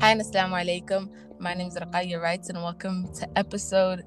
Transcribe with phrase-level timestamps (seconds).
[0.00, 1.08] Hi and assalamu alaikum.
[1.38, 4.02] My name is Raqaya Wrights and welcome to episode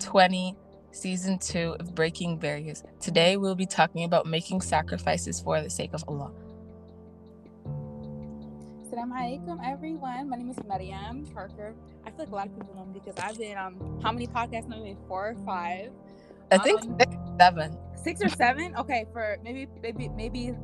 [0.00, 0.56] 20,
[0.90, 2.82] season 2 of Breaking Barriers.
[3.00, 6.30] Today we'll be talking about making sacrifices for the sake of Allah.
[8.82, 10.28] Assalamu alaikum, everyone.
[10.28, 11.74] My name is Mariam Parker.
[12.04, 14.26] I feel like a lot of people know me because I've been um how many
[14.26, 14.82] podcasts now?
[14.82, 15.90] Maybe four or five.
[16.50, 17.78] I think Um, six, seven.
[17.94, 18.74] Six or seven?
[18.76, 20.54] Okay, for maybe maybe maybe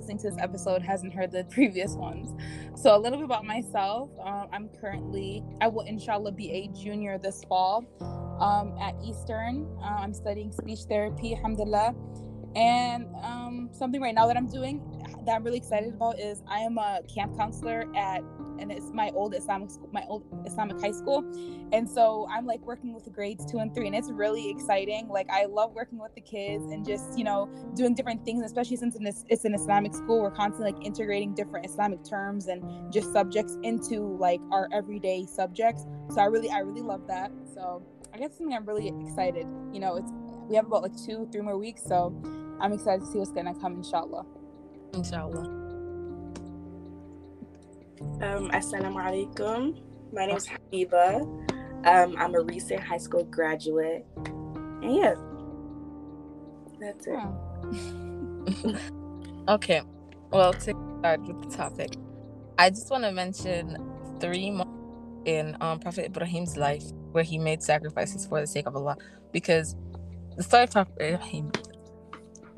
[0.00, 2.32] listening to this episode hasn't heard the previous ones.
[2.74, 4.08] So a little bit about myself.
[4.24, 7.84] Um, I'm currently I will inshallah be a junior this fall
[8.40, 9.68] um, at Eastern.
[9.82, 11.94] Uh, I'm studying speech therapy, alhamdulillah.
[12.56, 14.82] And um, something right now that I'm doing
[15.26, 18.22] that I'm really excited about is I am a camp counselor at
[18.60, 21.24] and it's my old Islamic school, my old Islamic high school.
[21.72, 25.08] And so I'm like working with the grades two and three, and it's really exciting.
[25.08, 28.76] Like I love working with the kids and just you know doing different things, especially
[28.76, 28.96] since
[29.28, 30.20] it's an Islamic school.
[30.20, 35.86] We're constantly like integrating different Islamic terms and just subjects into like our everyday subjects.
[36.10, 37.30] So I really, I really love that.
[37.54, 39.46] So I guess something I'm really excited.
[39.72, 40.12] You know, it's
[40.48, 42.14] we have about like two, three more weeks, so
[42.60, 44.26] I'm excited to see what's gonna come, inshallah.
[44.94, 45.59] Inshallah.
[48.00, 49.78] Um, Assalamu alaikum.
[50.12, 51.20] My name is Habiba.
[51.86, 54.06] Um, I'm a recent high school graduate.
[54.16, 55.14] And yeah,
[56.80, 58.80] that's it.
[59.48, 59.82] Okay,
[60.30, 60.60] well, to
[61.00, 61.90] start with the topic,
[62.56, 63.76] I just want to mention
[64.20, 64.70] three moments
[65.24, 68.96] in um, Prophet Ibrahim's life where he made sacrifices for the sake of Allah.
[69.32, 69.74] Because
[70.36, 71.50] the story of Prophet Ibrahim,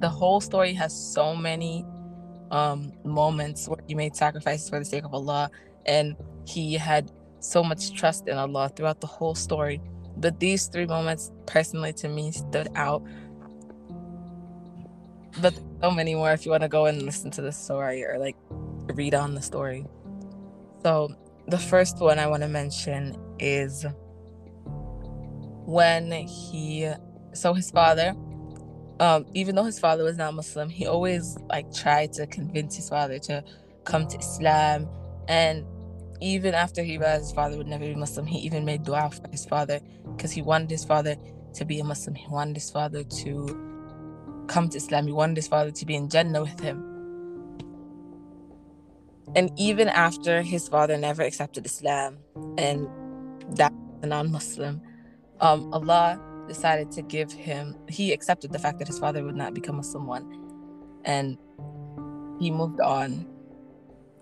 [0.00, 1.86] the whole story has so many
[2.52, 5.50] um, moments where he made sacrifices for the sake of Allah,
[5.86, 6.14] and
[6.46, 9.80] he had so much trust in Allah throughout the whole story.
[10.18, 13.02] But these three moments, personally to me, stood out
[15.40, 18.18] but so many more if you want to go and listen to the story or
[18.18, 18.36] like
[18.94, 19.86] read on the story.
[20.82, 21.14] So
[21.48, 23.86] the first one I want to mention is
[25.64, 26.90] when he
[27.32, 28.14] so his father
[29.02, 32.88] um even though his father was not Muslim, he always like tried to convince his
[32.88, 33.42] father to
[33.84, 34.88] come to Islam
[35.28, 35.66] and
[36.20, 39.28] even after he realized his father would never be Muslim, he even made dua for
[39.32, 39.80] his father
[40.14, 41.16] because he wanted his father
[41.54, 42.14] to be a Muslim.
[42.14, 45.06] He wanted his father to come to Islam.
[45.08, 46.78] He wanted his father to be in Jannah with him.
[49.34, 52.18] And even after his father never accepted Islam
[52.56, 52.88] and
[53.56, 54.80] that a non-Muslim,
[55.40, 56.20] um, Allah
[56.52, 57.76] decided to give him.
[57.88, 60.24] He accepted the fact that his father would not become a someone
[61.04, 61.38] and
[62.38, 63.26] he moved on.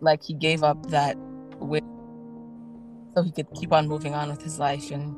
[0.01, 1.17] Like he gave up that
[1.59, 1.83] wish,
[3.15, 5.17] so he could keep on moving on with his life and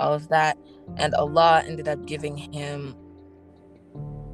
[0.00, 0.58] all of that.
[0.96, 2.94] And Allah ended up giving him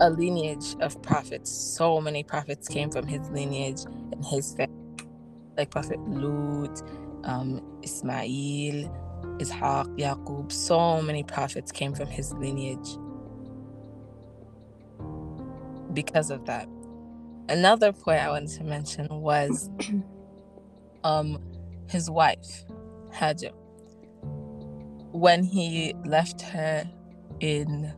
[0.00, 1.50] a lineage of prophets.
[1.50, 3.82] So many prophets came from his lineage
[4.12, 5.06] and his family,
[5.56, 6.82] like Prophet Lut,
[7.24, 8.90] um, Ismail,
[9.38, 10.52] Ishaq, Yaqub.
[10.52, 12.96] So many prophets came from his lineage
[15.92, 16.68] because of that.
[17.48, 19.70] Another point I wanted to mention was
[21.04, 21.38] um,
[21.88, 22.64] his wife,
[23.12, 23.52] Hajar.
[25.12, 26.90] When he left her
[27.40, 27.92] in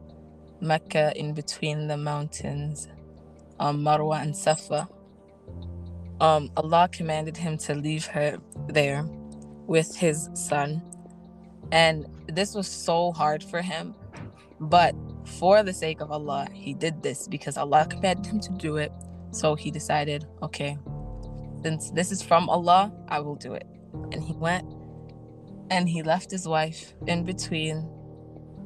[0.61, 2.89] Mecca in between the mountains,
[3.61, 4.89] um, Marwa and Safa.
[6.21, 8.39] Um, Allah commanded him to leave her
[8.69, 9.05] there
[9.67, 10.83] with his son.
[11.73, 13.95] And this was so hard for him.
[14.61, 14.95] But
[15.25, 18.93] for the sake of Allah, he did this because Allah commanded him to do it.
[19.33, 20.79] So he decided, okay,
[21.63, 23.67] since this is from Allah, I will do it.
[24.13, 24.73] And he went
[25.71, 27.89] and he left his wife in between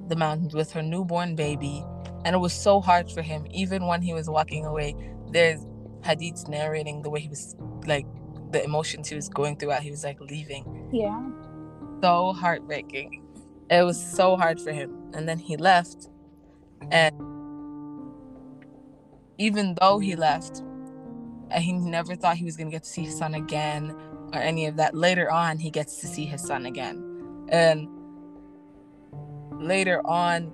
[0.09, 1.84] the mountains with her newborn baby
[2.25, 4.94] and it was so hard for him even when he was walking away
[5.31, 5.65] there's
[6.03, 7.56] hadiths narrating the way he was
[7.87, 8.06] like
[8.50, 11.22] the emotions he was going through while he was like leaving Yeah.
[12.03, 13.25] So heartbreaking.
[13.71, 14.97] It was so hard for him.
[15.15, 16.09] And then he left.
[16.91, 17.15] And
[19.38, 20.62] even though he left
[21.50, 23.97] and he never thought he was going to get to see his son again
[24.32, 27.47] or any of that later on he gets to see his son again.
[27.49, 27.88] And
[29.52, 30.52] later on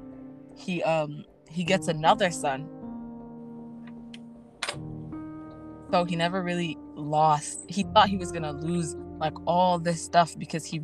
[0.57, 2.69] he um he gets another son.
[5.93, 7.65] So he never really lost.
[7.69, 10.81] He thought he was gonna lose like all this stuff because he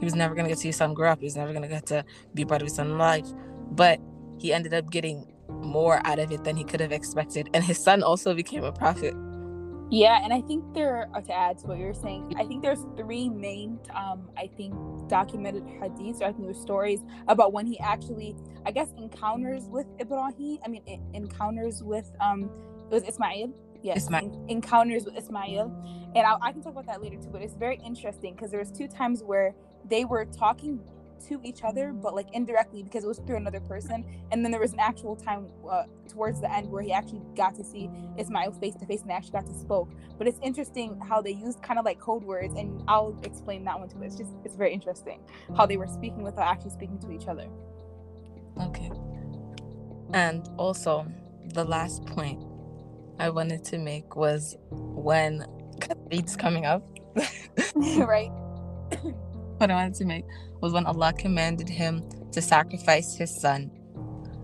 [0.00, 1.68] he was never gonna get to see his son grow up he was never gonna
[1.68, 2.04] get to
[2.34, 3.26] be part of his son's life
[3.72, 4.00] but
[4.38, 7.78] he ended up getting more out of it than he could have expected and his
[7.78, 9.14] son also became a prophet
[9.92, 12.84] Yeah, and I think there are, to add to what you're saying, I think there's
[12.96, 14.72] three main um I think
[15.08, 19.88] documented hadiths or I think there's stories about when he actually I guess encounters with
[20.00, 20.58] Ibrahim.
[20.64, 22.40] I mean encounters with um
[22.90, 23.52] it was Ismail
[23.82, 24.24] yes, Ismail.
[24.24, 25.66] en- encounters with Ismail,
[26.14, 27.30] and I, I can talk about that later too.
[27.32, 29.54] But it's very interesting because there was two times where
[29.90, 30.80] they were talking
[31.28, 34.60] to each other, but like indirectly because it was through another person, and then there
[34.60, 38.52] was an actual time uh, towards the end where he actually got to see Ismail
[38.52, 39.90] face to face and they actually got to spoke.
[40.18, 43.78] But it's interesting how they used kind of like code words, and I'll explain that
[43.78, 44.02] one too.
[44.02, 45.20] It's just it's very interesting
[45.56, 47.48] how they were speaking without actually speaking to each other.
[48.60, 48.90] Okay.
[50.12, 51.06] And also,
[51.54, 52.42] the last point
[53.18, 55.44] I wanted to make was when
[56.12, 56.86] Eid's coming up.
[57.74, 58.30] right?
[59.60, 60.24] What I wanted to make
[60.60, 62.02] was when Allah commanded him
[62.32, 63.70] to sacrifice his son.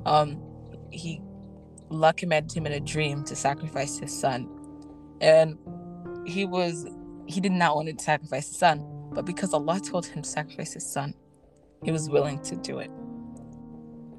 [0.04, 0.42] Um,
[0.90, 1.20] he
[1.90, 4.48] Allah commanded him in a dream to sacrifice his son,
[5.20, 5.58] and
[6.26, 6.86] he was
[7.26, 10.74] he did not want to sacrifice his son, but because Allah told him to sacrifice
[10.74, 11.14] his son,
[11.82, 12.90] he was willing to do it.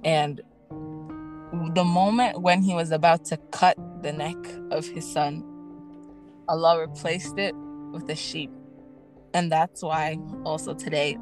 [0.03, 0.41] And
[1.73, 4.37] the moment when he was about to cut the neck
[4.71, 5.43] of his son,
[6.49, 7.53] Allah replaced it
[7.91, 8.51] with a sheep.
[9.33, 11.17] And that's why also today,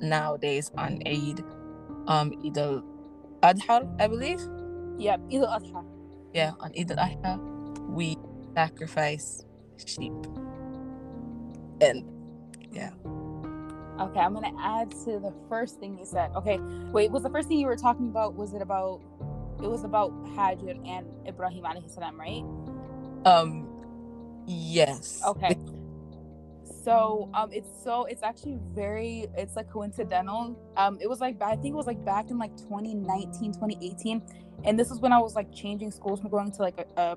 [0.00, 1.44] nowadays on Eid,
[2.06, 2.84] um, Eid al
[3.42, 4.40] Adha, I believe.
[4.98, 5.84] Yeah, Eid al-Adha.
[6.34, 7.38] Yeah, on Eid al Adha,
[7.88, 8.16] we
[8.54, 9.44] sacrifice
[9.84, 10.12] sheep.
[11.80, 12.04] And
[12.72, 12.90] yeah.
[14.00, 16.30] Okay, I'm gonna add to the first thing you said.
[16.36, 16.58] Okay,
[16.92, 18.34] wait, was the first thing you were talking about?
[18.34, 19.00] Was it about?
[19.62, 22.44] It was about Hajar and Ibrahim alayhi salam, right?
[23.26, 23.68] um,
[24.46, 25.22] yes.
[25.26, 25.56] Okay.
[26.82, 30.58] So um, it's so it's actually very it's like coincidental.
[30.76, 34.22] Um, it was like I think it was like back in like 2019, 2018,
[34.64, 37.16] and this is when I was like changing schools from going to like a, a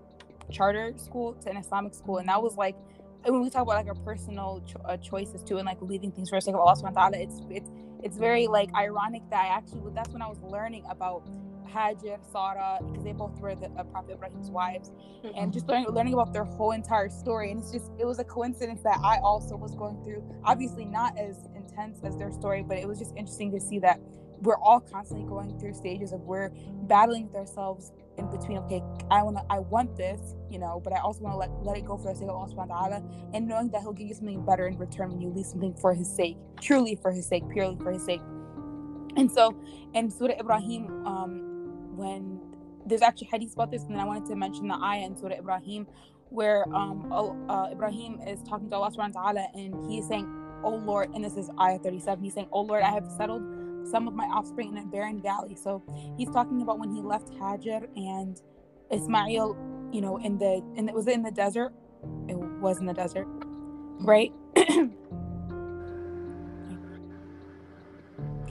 [0.51, 2.75] charter school to an Islamic school, and that was like
[3.23, 6.29] when we talk about like our personal cho- uh, choices too, and like leaving things
[6.29, 7.69] for the sake of Allah subhanahu wa ta'ala, it's it's
[8.03, 11.23] it's very like ironic that I actually that's when I was learning about
[11.67, 14.91] Hajar, Sarah, because they both were the uh, Prophet Ibrahim's wives
[15.35, 18.23] and just learning learning about their whole entire story and it's just it was a
[18.23, 22.77] coincidence that i also was going through obviously not as intense as their story but
[22.77, 23.99] it was just interesting to see that
[24.41, 26.49] we're all constantly going through stages of we're
[26.87, 30.91] battling with ourselves in between okay i want to i want this you know but
[30.93, 32.87] i also want to let, let it go for the sake of allah subhanahu wa
[32.87, 35.73] ta'ala and knowing that he'll give you something better in return when you leave something
[35.75, 38.21] for his sake truly for his sake purely for his sake.
[39.15, 39.55] And so
[39.93, 41.52] in surah ibrahim um
[41.95, 42.39] when
[42.85, 45.87] there's actually hadith about this, and I wanted to mention the ayah in Surah Ibrahim,
[46.29, 47.11] where um
[47.49, 50.27] uh, Ibrahim is talking to Allah Subhanahu wa Taala, and he's saying,
[50.63, 52.23] "Oh Lord," and this is ayah 37.
[52.23, 53.43] He's saying, "Oh Lord, I have settled
[53.89, 55.83] some of my offspring in a barren valley." So
[56.17, 58.41] he's talking about when he left Hajar and
[58.91, 59.57] Ismail,
[59.93, 61.73] you know, in the and it was in the desert.
[62.29, 63.27] It was in the desert,
[64.01, 64.33] right?
[64.55, 64.93] Can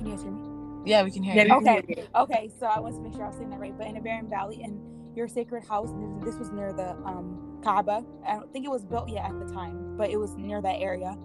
[0.07, 0.52] you guys hear me?
[0.85, 1.57] Yeah, we can hear Yeah, you.
[1.59, 1.83] Okay.
[1.89, 2.09] hear.
[2.17, 3.77] Okay, so I want to make sure I was saying that right.
[3.77, 4.81] But in a barren valley, and
[5.15, 5.91] your sacred house,
[6.25, 8.05] this was near the um, Kaaba.
[8.27, 10.77] I don't think it was built yet at the time, but it was near that
[10.81, 11.17] area.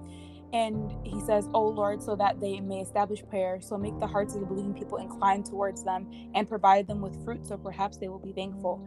[0.54, 4.36] And he says, "Oh Lord, so that they may establish prayer, so make the hearts
[4.36, 8.10] of the believing people incline towards them, and provide them with fruit, so perhaps they
[8.10, 8.82] will be thankful."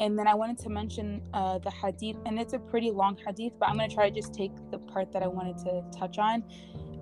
[0.00, 3.54] And then I wanted to mention uh, the hadith, and it's a pretty long hadith,
[3.60, 6.18] but I'm going to try to just take the part that I wanted to touch
[6.18, 6.44] on.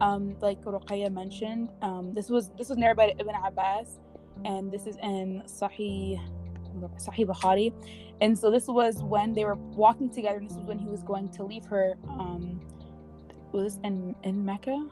[0.00, 3.98] Um, like Ruqayya mentioned, um, this was this was narrated by Ibn Abbas,
[4.44, 6.20] and this is in Sahih
[6.98, 7.72] Sahih Bukhari.
[8.20, 11.02] And so this was when they were walking together, and this was when he was
[11.02, 11.94] going to leave her.
[12.08, 12.60] Um,
[13.52, 14.86] was this in in Mecca?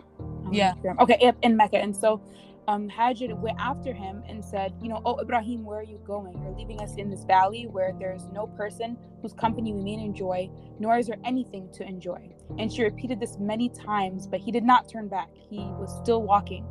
[0.50, 0.74] Yeah.
[0.82, 0.96] sure.
[1.00, 1.76] Okay, yep, in Mecca.
[1.78, 2.20] And so
[2.68, 6.40] um, went after him and said, you know, oh Ibrahim, where are you going?
[6.42, 10.50] You're leaving us in this valley where there's no person whose company we may enjoy,
[10.78, 12.30] nor is there anything to enjoy.
[12.58, 15.28] And she repeated this many times, but he did not turn back.
[15.34, 16.66] He was still walking.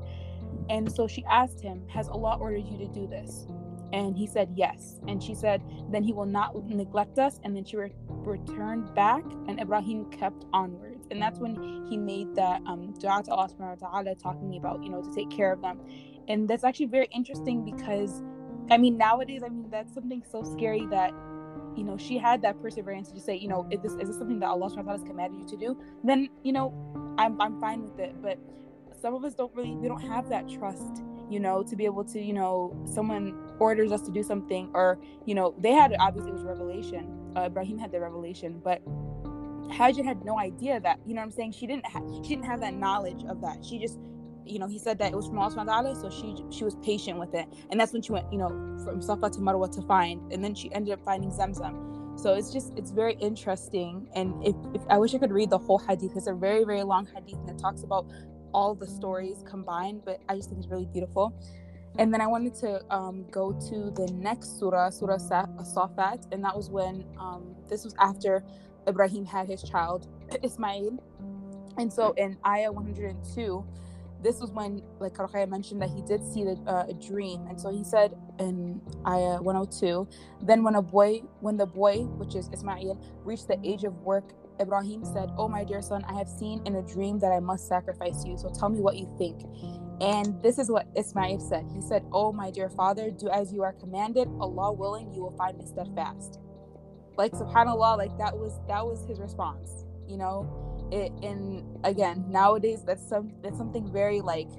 [0.69, 3.47] And so she asked him, Has Allah ordered you to do this?
[3.93, 4.99] And he said, Yes.
[5.07, 7.39] And she said, Then he will not neglect us.
[7.43, 11.07] And then she re- returned back, and Ibrahim kept onwards.
[11.11, 14.83] And that's when he made that um, dua to Allah subhanahu wa ta'ala, talking about,
[14.83, 15.79] you know, to take care of them.
[16.27, 18.23] And that's actually very interesting because,
[18.71, 21.13] I mean, nowadays, I mean, that's something so scary that
[21.75, 24.17] you know, she had that perseverance to just say, you know, is this is this
[24.17, 25.77] something that Allah subhanahu wa ta'ala has commanded you to do?
[26.03, 26.73] Then, you know,
[27.17, 28.15] I'm I'm fine with it.
[28.21, 28.37] But
[29.01, 32.03] some of us don't really we don't have that trust, you know, to be able
[32.05, 36.31] to, you know, someone orders us to do something or, you know, they had obviously
[36.31, 37.07] it was revelation.
[37.35, 38.81] Uh, Ibrahim had the revelation, but
[39.69, 41.51] Hajar had no idea that, you know I'm saying?
[41.53, 43.65] She didn't ha- she didn't have that knowledge of that.
[43.65, 43.99] She just
[44.45, 46.63] you know, he said that it was from Allah subhanahu wa ta'ala, so she she
[46.63, 47.47] was patient with it.
[47.71, 48.49] And that's when she went, you know,
[48.83, 50.31] from Safa to Marwa to find.
[50.33, 52.19] And then she ended up finding Zamzam.
[52.19, 54.09] So it's just it's very interesting.
[54.15, 56.83] And if, if I wish I could read the whole hadith, it's a very, very
[56.83, 58.07] long hadith and it talks about
[58.53, 61.33] all the stories combined, but I just think it's really beautiful.
[61.97, 66.43] And then I wanted to um, go to the next surah, Surah Sa- Safat, and
[66.43, 68.43] that was when um, this was after
[68.87, 70.07] Ibrahim had his child
[70.43, 70.97] Ismail.
[71.77, 73.65] And so in Ayah 102,
[74.21, 77.45] this was when, like Ruqayya mentioned, that he did see the, uh, a dream.
[77.47, 80.07] And so he said in Ayah 102,
[80.41, 84.33] then when a boy, when the boy, which is Ismail, reached the age of work,
[84.59, 87.67] Ibrahim said, Oh, my dear son, I have seen in a dream that I must
[87.67, 88.37] sacrifice you.
[88.37, 89.41] So tell me what you think.
[90.01, 91.65] And this is what Ismail said.
[91.73, 94.27] He said, Oh, my dear father, do as you are commanded.
[94.39, 96.39] Allah willing, you will find me steadfast.
[97.17, 99.85] Like subhanAllah, like that was that was his response.
[100.07, 104.49] You know, it and again, nowadays that's some that's something very like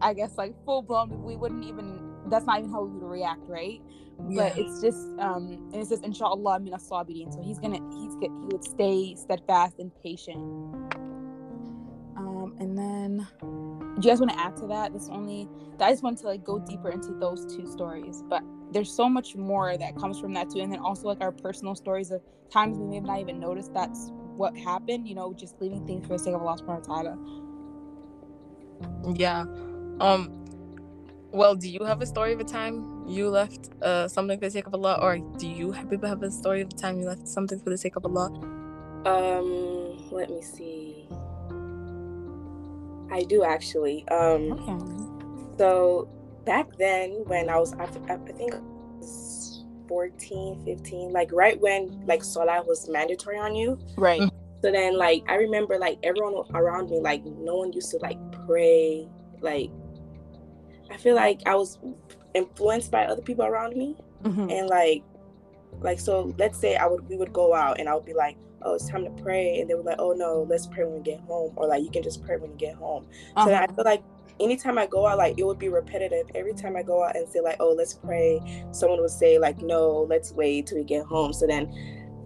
[0.00, 1.22] I guess like full blown.
[1.22, 3.80] We wouldn't even that's not even how we would react, right?
[4.18, 4.64] But Yeah.
[4.64, 7.32] it's just um and it says inshallah min as-sabirin.
[7.32, 10.38] So he's gonna he's get he would stay steadfast and patient.
[12.16, 13.26] Um and then
[13.98, 14.92] do you guys want to add to that?
[14.92, 15.48] This only
[15.80, 18.42] I just want to like go deeper into those two stories, but
[18.72, 21.74] there's so much more that comes from that too, and then also like our personal
[21.74, 25.06] stories of times we may have not even noticed that's what happened.
[25.06, 27.14] You know, just leaving things for the sake of Allah Subhanahu wa Taala.
[29.14, 29.44] Yeah.
[30.00, 30.36] Um.
[31.32, 34.54] Well, do you have a story of a time you left uh something for the
[34.58, 37.06] sake of Allah, or do you have people have a story of a time you
[37.06, 38.30] left something for the sake of Allah?
[39.06, 41.06] Um, let me see.
[43.10, 44.06] I do actually.
[44.08, 44.78] Um, Okay.
[45.58, 46.08] so
[46.44, 48.60] back then when I was, I, I think I
[48.98, 49.49] was
[49.90, 53.76] 14, 15, like right when like Salah was mandatory on you.
[53.98, 54.22] Right.
[54.62, 58.18] So then like I remember like everyone around me, like no one used to like
[58.46, 59.08] pray.
[59.40, 59.70] Like
[60.90, 61.78] I feel like I was
[62.34, 63.96] influenced by other people around me.
[64.22, 64.52] Mhm.
[64.52, 65.02] and like
[65.80, 68.36] like so let's say i would we would go out and i would be like
[68.60, 71.00] oh it's time to pray and they were like oh no let's pray when we
[71.00, 73.06] get home or like you can just pray when you get home
[73.38, 73.74] so then i Uh-huh.
[73.76, 74.02] feel like
[74.40, 77.28] anytime i go out like it would be repetitive every time i go out and
[77.28, 78.40] say like oh let's pray
[78.72, 81.70] someone would say like no let's wait till we get home so then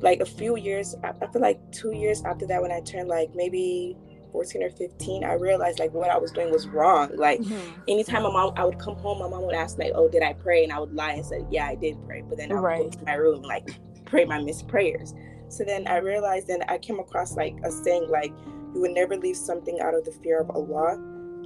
[0.00, 3.08] like a few years i, I feel like two years after that when i turned
[3.08, 3.96] like maybe
[4.32, 7.84] 14 or 15 i realized like what i was doing was wrong like Mhm.
[7.88, 10.32] anytime my mom I would come home, my mom would ask like, "Oh, did I
[10.32, 12.60] pray?" And I would lie and say, "Yeah, I did pray." But then I would
[12.60, 12.92] go Right.
[12.92, 13.68] to my room and like
[14.06, 15.12] pray my missed prayers.
[15.48, 18.32] So then I realized, then I came across like a saying like,
[18.74, 20.96] "You would never leave something out of the fear of Allah,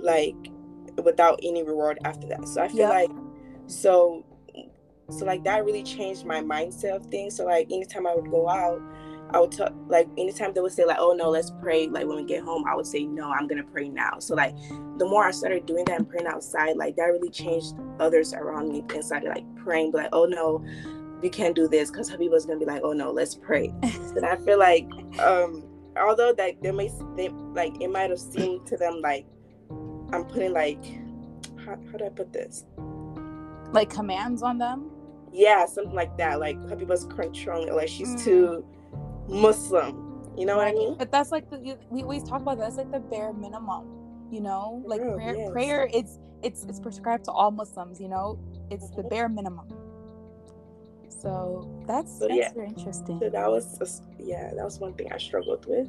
[0.00, 0.36] like
[1.04, 2.90] without any reward after that." So I feel Yeah.
[2.90, 3.10] like,
[3.66, 4.24] so,
[5.10, 7.36] so like that really changed my mindset of things.
[7.36, 8.80] So like anytime I would go out.
[9.30, 12.16] I would talk like anytime they would say like oh no let's pray like when
[12.16, 14.54] we get home I would say no I'm gonna pray now so like
[14.98, 18.70] the more I started doing that and praying outside, like that really changed others around
[18.70, 20.64] me and started like praying, like, oh no,
[21.22, 23.72] we can't do this because Habiba's gonna be like, oh no, let's pray.
[23.82, 24.88] and I feel like,
[25.20, 25.64] um,
[25.96, 29.26] although like they may they, like it might have seemed to them like
[30.12, 30.82] I'm putting like
[31.64, 32.64] how, how do I put this?
[33.72, 34.90] Like commands on them.
[35.32, 36.40] Yeah, something like that.
[36.40, 38.24] Like Habiba's controlling, like she's Mm.
[38.24, 38.64] too
[39.28, 40.04] Muslim.
[40.38, 40.96] You know what I mean?
[40.96, 42.64] But that's like the we always talk about that.
[42.64, 43.84] That's like the bare minimum.
[44.30, 45.34] You know, like prayer.
[45.36, 45.50] yes.
[45.52, 45.88] Prayer.
[45.92, 48.00] It's it's it's prescribed to all Muslims.
[48.00, 48.38] You know,
[48.70, 49.10] it's the Mhm.
[49.10, 49.66] bare minimum.
[51.08, 52.52] So that's So, that's yeah.
[52.52, 53.18] very interesting.
[53.20, 55.88] So that was a- yeah, that was one thing I struggled with.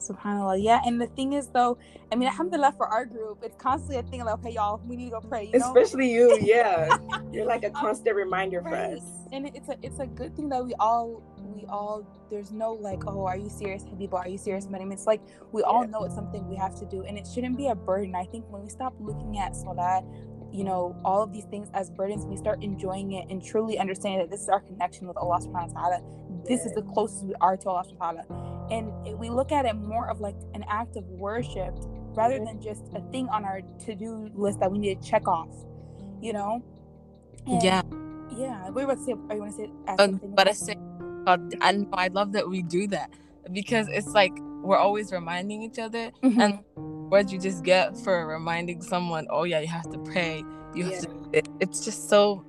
[0.00, 0.62] Subhanallah.
[0.62, 1.78] Yeah, and the thing is though,
[2.10, 5.06] I mean, alhamdulillah for our group, it's constantly a thing like, okay, y'all, we need
[5.06, 5.50] to go pray.
[5.52, 5.66] You know?
[5.66, 6.96] Especially you, yeah.
[7.32, 9.00] You're like a um, constant reminder for us.
[9.32, 13.06] And it's a it's a good thing that we all we all there's no like,
[13.06, 14.14] oh, are you serious, Habiba?
[14.14, 14.92] Are you serious, Maryam?
[14.92, 15.20] It's like
[15.52, 18.14] we all know it's something we have to do and it shouldn't be a burden.
[18.14, 20.04] I think when we stop looking at salat,
[20.52, 24.20] you know, all of these things as burdens, we start enjoying it and truly understanding
[24.20, 26.02] that this is our connection with Allah subhanahu wa ta'ala.
[26.46, 28.49] This is the closest we are to Allah subhanahu wa ta'ala.
[28.70, 31.74] And it- we look at it more of like an act of worship
[32.14, 32.46] rather Mhm.
[32.46, 35.48] than just a thing on our to-do list that we need to check off,
[36.20, 36.62] you know?
[37.46, 37.82] And- Yeah.
[38.36, 39.12] yeah, what are you about to say?
[39.28, 39.70] Are you want to say?
[39.86, 40.76] Uh, but I say,
[41.26, 43.10] uh, I know I love that we do that
[43.52, 46.38] because it's like we're always reminding each other, Mhm.
[46.76, 50.84] and what you just get for reminding someone, oh yeah, you have to pray, you
[50.84, 51.10] have to.
[51.32, 52.44] It, it's just so,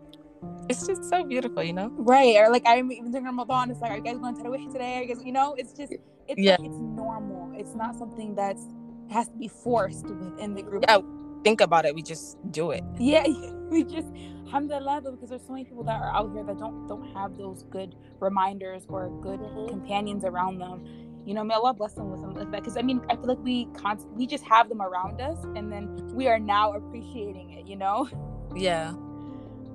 [0.69, 1.89] it's just so beautiful, you know.
[1.97, 4.71] right, or like I'm even during Ramadan, it's like, are you guys going to Tarawih
[4.71, 4.97] today?
[4.97, 5.93] Are you guys, you know, it's just,
[6.27, 6.51] it's Yeah.
[6.59, 7.51] like, it's normal.
[7.55, 8.67] It's not something that's
[9.09, 10.85] has to be forced within the group.
[10.87, 10.99] Yeah,
[11.43, 12.83] think about it, we just do it.
[12.97, 13.25] yeah,
[13.69, 14.07] we just,
[14.45, 17.37] alhamdulillah, though, because there's so many people that are out here that don't don't have
[17.37, 19.67] those good reminders or good Mhm.
[19.69, 20.83] companions around them.
[21.25, 22.61] You know, may Allah bless them with something like that.
[22.61, 25.71] Because I mean, I feel like we const- we just have them around us, and
[25.71, 27.67] then we are now appreciating it.
[27.67, 28.07] You know.
[28.55, 28.93] Yeah.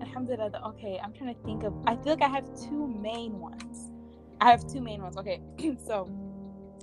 [0.01, 0.51] Alhamdulillah.
[0.69, 1.75] Okay, I'm trying to think of.
[1.87, 3.91] I feel like I have two main ones.
[4.41, 5.17] I have two main ones.
[5.17, 5.41] Okay,
[5.87, 6.11] so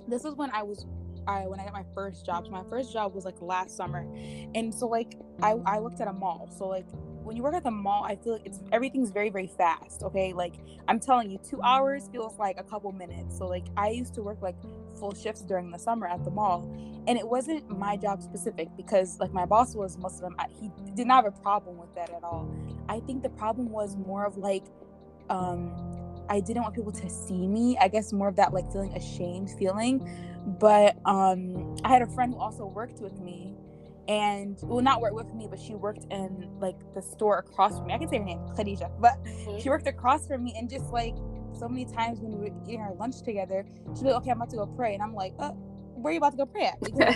[0.08, 0.86] this was when I was,
[1.26, 2.46] I when I got my first job.
[2.46, 4.06] So my first job was like last summer,
[4.54, 6.86] and so like I I worked at a mall, so like
[7.22, 10.02] when you work at the mall, I feel like it's everything's very very fast.
[10.02, 10.54] Okay, like
[10.88, 13.38] I'm telling you, two hours feels like a couple minutes.
[13.38, 14.56] So like I used to work like
[15.04, 16.62] full shifts during the summer at the mall,
[17.06, 20.34] and it wasn't my job specific because like my boss was Muslim.
[20.58, 22.50] He did not have a problem with that at all.
[22.88, 24.64] I think the problem was more of like,
[25.28, 25.60] um,
[26.30, 27.76] I didn't want people to see me.
[27.78, 30.08] I guess more of that like feeling ashamed feeling.
[30.58, 33.54] But um, I had a friend who also worked with me
[34.08, 37.88] and will not work with me, but she worked in like the store across from
[37.88, 37.94] me.
[37.94, 39.58] I can say her name, Khadija, but mm-hmm.
[39.58, 41.14] she worked across from me, and just like
[41.56, 44.38] so many times when we were eating our lunch together, she'd be like, "Okay, I'm
[44.38, 45.50] about to go pray," and I'm like, "Uh,
[45.94, 47.14] where are you about to go pray at?" Because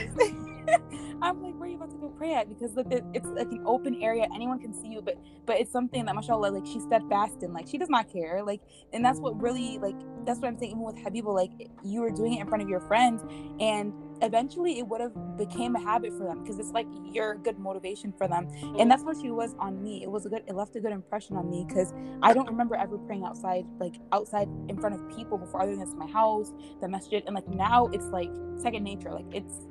[1.22, 2.48] I'm like, where are you about to go pray at?
[2.48, 5.16] Because look, it's like an open area, anyone can see you, but
[5.46, 8.60] but it's something that mashallah, like she's steadfast in, like she does not care, like,
[8.92, 10.72] and that's what really like that's what I'm saying.
[10.72, 11.50] Even with Habiba, like
[11.84, 13.22] you were doing it in front of your friends,
[13.60, 17.58] and eventually it would have became a habit for them because it's like you're good
[17.58, 18.48] motivation for them.
[18.78, 20.02] And that's what she was on me.
[20.02, 22.74] It was a good it left a good impression on me because i don't remember
[22.74, 26.52] ever praying outside like outside in front of people before other than this my house
[26.80, 29.66] the masjid and like now it's like second nature like it's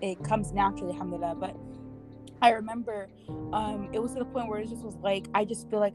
[0.00, 1.56] it comes naturally alhamdulillah but
[2.42, 3.08] i remember
[3.52, 5.94] um it was to the point where it just was like i just feel like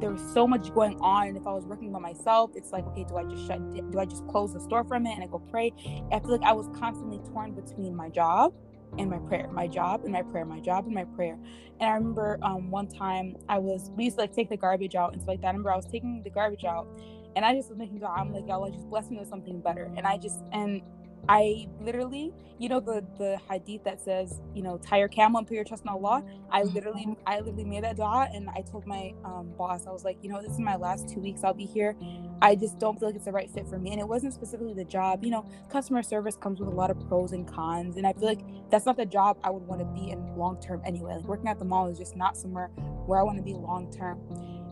[0.00, 1.28] there was so much going on.
[1.28, 3.98] And if I was working by myself, it's like, okay, do I just shut, do
[3.98, 5.72] I just close the store from it and I go pray?
[6.12, 8.52] I feel like I was constantly torn between my job
[8.98, 11.38] and my prayer, my job and my prayer, my job and my prayer.
[11.80, 14.94] And I remember um, one time I was, we used to like take the garbage
[14.94, 15.48] out and stuff like that.
[15.48, 16.88] I remember I was taking the garbage out
[17.36, 19.92] and I just was thinking, God, I'm like, Allah, just bless me with something better.
[19.96, 20.82] And I just, and
[21.28, 25.46] I literally, you know, the the hadith that says, you know, tie your camel and
[25.46, 26.24] put your trust in Allah.
[26.50, 26.74] I mm-hmm.
[26.74, 30.18] literally, I literally made that dua, and I told my um, boss, I was like,
[30.22, 31.96] you know, this is my last two weeks I'll be here.
[32.40, 34.74] I just don't feel like it's the right fit for me, and it wasn't specifically
[34.74, 35.24] the job.
[35.24, 38.28] You know, customer service comes with a lot of pros and cons, and I feel
[38.28, 41.16] like that's not the job I would want to be in long term anyway.
[41.16, 42.68] Like working at the mall is just not somewhere
[43.06, 44.20] where I want to be long term.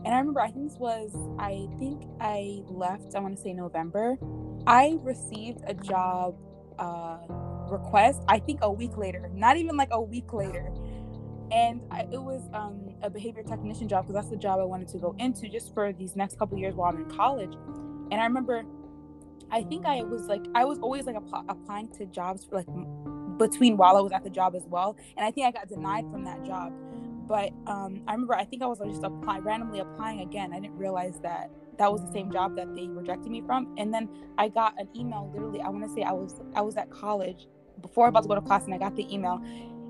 [0.05, 3.51] And I remember, I think this was, I think I left, I want to say
[3.51, 4.17] November.
[4.67, 6.35] I received a job
[6.77, 7.19] uh,
[7.69, 10.73] request, I think a week later, not even like a week later.
[11.51, 14.89] And I, it was um, a behavior technician job because that's the job I wanted
[14.89, 17.53] to go into just for these next couple years while I'm in college.
[18.11, 18.63] And I remember,
[19.49, 22.67] I think I was like, I was always like app- applying to jobs for like
[23.37, 24.97] between while I was at the job as well.
[25.15, 26.73] And I think I got denied from that job.
[27.25, 30.51] But um, I remember, I think I was just applying, randomly applying again.
[30.53, 33.73] I didn't realize that that was the same job that they rejected me from.
[33.77, 35.31] And then I got an email.
[35.33, 37.47] Literally, I want to say I was I was at college
[37.81, 39.41] before I was about to go to class, and I got the email.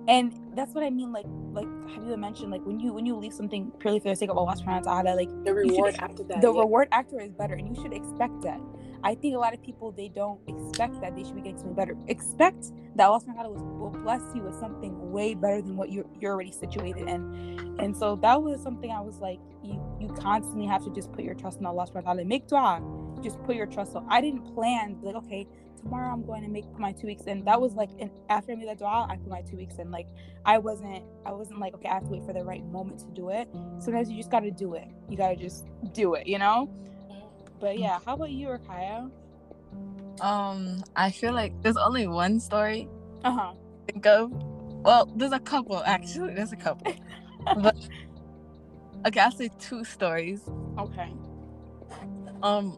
[0.07, 1.11] And that's what I mean.
[1.11, 4.15] Like like have you mentioned like when you when you leave something purely for the
[4.15, 6.41] sake of Allah subhanahu wa ta'ala, like the reward after that.
[6.41, 6.59] The yeah.
[6.59, 8.59] reward after is better, and you should expect that.
[9.03, 11.75] I think a lot of people they don't expect that they should be getting something
[11.75, 11.95] better.
[12.07, 15.91] Expect that Allah subhanahu wa ta'ala will bless you with something way better than what
[15.91, 17.75] you're you're already situated in.
[17.79, 21.23] And so that was something I was like, you you constantly have to just put
[21.23, 22.25] your trust in Allah subhanahu wa ta'ala.
[22.25, 22.81] Make dua.
[23.23, 23.93] Just put your trust.
[23.93, 25.47] So I didn't plan like, okay,
[25.81, 27.43] tomorrow I'm going to make my two weeks in.
[27.45, 29.91] That was like and after I made that dua, I put my two weeks in.
[29.91, 30.07] Like
[30.45, 33.07] I wasn't I wasn't like, okay, I have to wait for the right moment to
[33.07, 33.47] do it.
[33.79, 34.87] Sometimes you just gotta do it.
[35.09, 36.69] You gotta just do it, you know?
[37.59, 39.09] But yeah, how about you, Rakaya?
[40.21, 42.87] Um, I feel like there's only one story.
[43.23, 43.53] Uh huh.
[43.87, 44.31] Think of.
[44.83, 46.33] Well, there's a couple actually.
[46.33, 46.93] There's a couple.
[47.61, 47.75] but
[49.05, 50.41] okay, I'll say two stories.
[50.77, 51.13] Okay.
[52.43, 52.77] Um,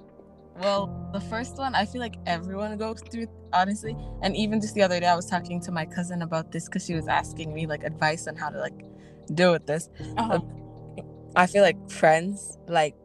[0.62, 3.96] well, the first one I feel like everyone goes through, honestly.
[4.22, 6.86] And even just the other day, I was talking to my cousin about this because
[6.86, 8.86] she was asking me like advice on how to like
[9.34, 9.90] deal with this.
[10.18, 10.40] Uh-huh.
[11.36, 12.96] I feel like friends, like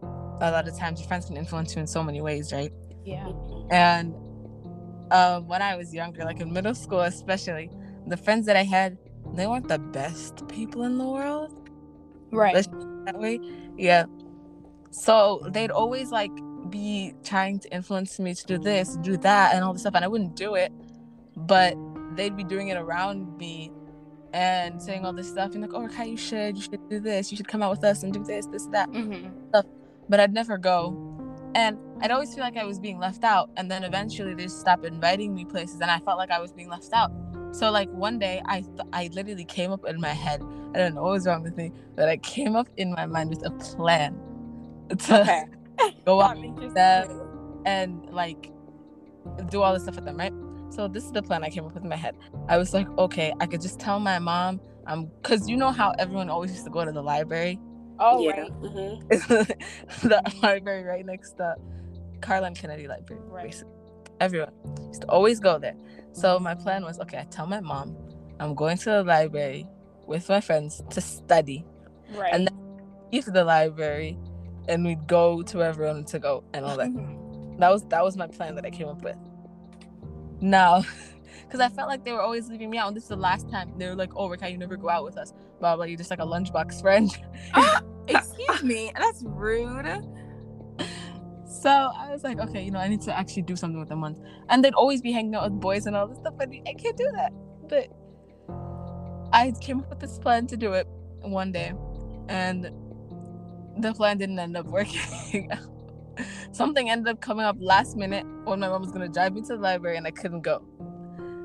[0.41, 2.73] a lot of times your friends can influence you in so many ways, right?
[3.05, 3.31] Yeah.
[3.71, 4.15] And
[5.13, 7.71] um, when I was younger, like in middle school especially,
[8.07, 8.99] the friends that I had,
[9.35, 11.69] they weren't the best people in the world.
[12.31, 12.67] Right.
[13.05, 13.41] That way.
[13.77, 14.05] Yeah.
[14.91, 16.33] So they'd always like
[16.71, 20.05] be trying to influence me to do this, do that, and all this stuff, and
[20.05, 20.73] I wouldn't do it.
[21.37, 21.77] But
[22.15, 23.73] they'd be doing it around me
[24.33, 27.31] and saying all this stuff and like, oh, okay, you should, you should do this,
[27.31, 29.29] you should come out with us and do this, this, that, mm-hmm.
[29.49, 29.65] stuff
[30.09, 31.11] but I'd never go.
[31.55, 33.51] And I'd always feel like I was being left out.
[33.57, 36.69] And then eventually they stopped inviting me places and I felt like I was being
[36.69, 37.13] left out.
[37.55, 40.43] So like one day I th- I literally came up in my head.
[40.75, 43.31] I don't know what was wrong with me, but I came up in my mind
[43.31, 44.19] with a plan
[44.89, 45.45] to okay.
[46.05, 48.51] go out with them and like
[49.51, 50.33] do all this stuff with them, right?
[50.71, 52.17] So this is the plan I came up with in my head.
[52.49, 55.93] I was like, okay, I could just tell my mom, um, cause you know how
[55.99, 57.61] everyone always used to go to the library
[57.99, 58.31] Oh, yeah.
[58.31, 58.61] right.
[58.61, 60.09] Mm-hmm.
[60.09, 61.55] the library right next to
[62.21, 63.23] Carlin Kennedy Library.
[63.27, 63.45] Right.
[63.45, 63.73] Basically.
[64.21, 64.53] Everyone
[64.89, 65.75] used to always go there.
[66.15, 67.97] So my plan was okay, I tell my mom
[68.41, 69.67] I'm going to the library
[70.07, 71.65] with my friends to study.
[72.15, 72.33] Right.
[72.33, 72.49] And
[73.13, 74.17] leave the library
[74.69, 76.91] and we'd go to wherever we wanted to go and all that.
[77.59, 79.17] That was that was my plan that I came up with.
[80.41, 80.83] Now,
[81.45, 83.49] because I felt like they were always leaving me out, and this is the last
[83.49, 85.85] time they were like, "Oh, Rick, you never go out with us." Blah blah.
[85.85, 87.17] You're just like a lunchbox friend.
[87.55, 88.91] Ah, excuse me.
[88.97, 89.87] That's rude.
[91.65, 94.03] So I was like, okay, you know, I need to actually do something with them
[94.03, 94.19] once.
[94.51, 96.95] And they'd always be hanging out with boys and all this stuff, but I can't
[96.95, 97.33] do that.
[97.71, 97.89] But
[99.33, 100.87] I came up with this plan to do it
[101.23, 101.73] one day,
[102.29, 102.71] and
[103.79, 105.51] the plan didn't end up working.
[106.53, 109.49] Something ended up coming up last minute when my mom was gonna drive me to
[109.49, 110.63] the library and I couldn't go.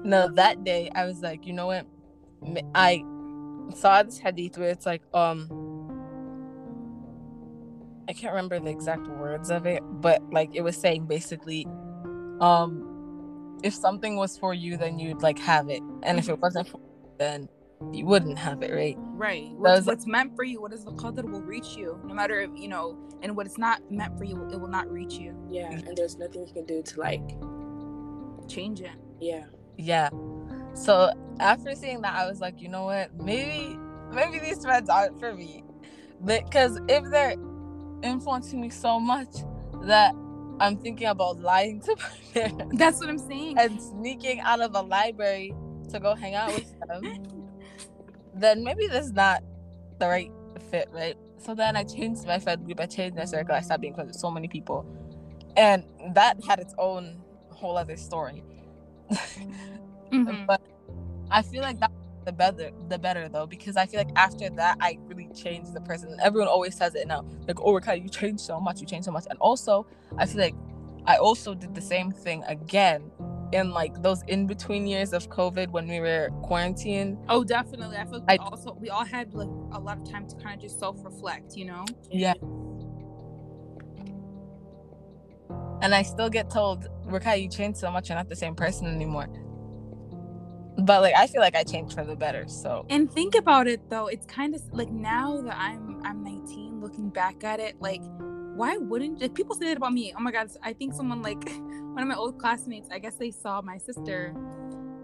[0.04, 1.88] No, that day I was like, you know what?
[2.76, 3.06] I
[3.74, 5.48] saw this hadith where it's like, um,
[8.10, 11.68] I can't remember the exact words of it, but like it was saying basically,
[12.42, 16.68] um, if something was for you, then you'd like have it, and if it wasn't
[16.70, 17.48] for you, then
[17.94, 18.96] you wouldn't have it, right?
[19.00, 19.52] Right.
[19.52, 22.40] was- What's, what's meant for you, what is the qadr will reach you, no matter
[22.42, 25.36] if you know, and what is not meant for you, it will not reach you.
[25.50, 27.22] Yeah, and there's nothing you can do to like,
[28.48, 28.90] Change it.
[29.20, 29.46] yeah.
[29.78, 30.10] Yeah.
[30.74, 33.14] So after seeing that, I was like, you know what?
[33.22, 33.78] Maybe,
[34.12, 35.64] maybe these friends aren't for me,
[36.26, 37.36] because if they're
[38.04, 39.30] influencing me so much
[39.84, 40.14] that
[40.60, 43.58] I'm thinking about lying to my parents That's what I'm saying.
[43.58, 45.54] and sneaking out of a library
[45.92, 47.04] to go hang out with them,
[48.34, 49.44] then maybe this is not
[50.00, 50.32] the right
[50.70, 51.16] fit, right?
[51.38, 54.10] So then I changed my friend group, I changed my circle, I stopped being friends
[54.10, 54.86] with so many people.
[55.58, 55.84] And
[56.14, 58.44] that had its own whole other story.
[60.12, 60.48] Mhm.
[60.48, 60.60] But
[61.30, 61.92] I feel like that
[62.26, 65.82] the better the better though, because I feel like after that I really changed the
[65.82, 66.18] person.
[66.22, 67.26] Everyone always says it now.
[67.48, 69.26] Like, oh Rikai, you changed so much, you changed so much.
[69.30, 70.56] And also I feel like
[71.06, 73.12] I also did the same thing again
[73.52, 77.18] in like those in between years of COVID when we were quarantined.
[77.30, 77.98] Oh, definitely.
[77.98, 80.56] I feel like we also we all had like a lot of time to kind
[80.56, 81.86] of just self reflect, you know.
[82.12, 82.34] Yeah.
[85.82, 88.88] And I still get told, Rikai, you changed so much, you're not the same person
[88.88, 89.30] anymore.
[90.78, 92.48] But like I feel like I changed for the better.
[92.48, 96.82] So And think about it though, it's kind of like now that I'm I'm 19,
[96.82, 98.02] looking back at it, like
[98.56, 100.14] why wouldn't like people say that about me?
[100.18, 103.32] Oh my god, I think someone like one of my old classmates, I guess they
[103.32, 104.34] saw my sister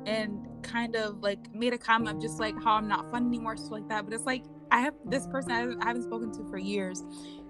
[0.05, 3.57] and kind of like made a comment of just like how I'm not fun anymore,
[3.57, 4.05] stuff like that.
[4.05, 7.03] But it's like I have this person I haven't, I haven't spoken to for years.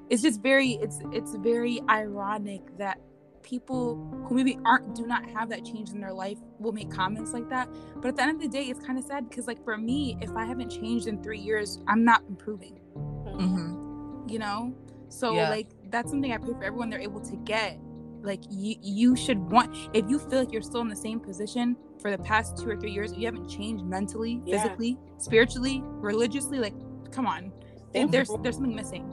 [0.09, 2.99] It's just very it's it's very ironic that
[3.45, 3.95] people
[4.27, 7.47] who maybe aren't do not have that change in their life will make comments like
[7.47, 9.77] that but at the end of the day it's kind of sad because like for
[9.77, 14.29] me if i haven't changed in three years i'm not improving mhm.
[14.29, 14.73] you know
[15.09, 15.49] so Yeah.
[15.49, 17.79] like that's something i pray for everyone they're able to get
[18.23, 21.77] like you you should want if you feel like you're still in the same position
[22.01, 24.63] for the past two or three years you haven't changed mentally Yeah.
[24.63, 26.73] physically spiritually religiously like
[27.11, 27.51] come on
[27.93, 29.09] there's there's something missing.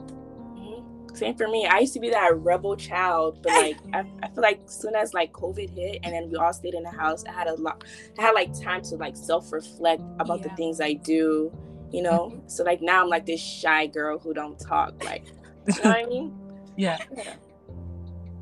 [1.13, 1.67] Same for me.
[1.67, 5.13] I used to be that rebel child, but like I, I feel like soon as
[5.13, 7.83] like COVID hit and then we all stayed in the house, I had a lot.
[8.17, 11.51] I had like time to like self reflect about the things I do,
[11.91, 12.31] you know.
[12.31, 12.47] Mm-hmm.
[12.47, 15.03] So like now I'm like this shy girl who don't talk.
[15.03, 15.25] Like,
[15.67, 16.33] you know what I mean?
[16.77, 16.97] yeah.
[17.15, 17.35] Yeah.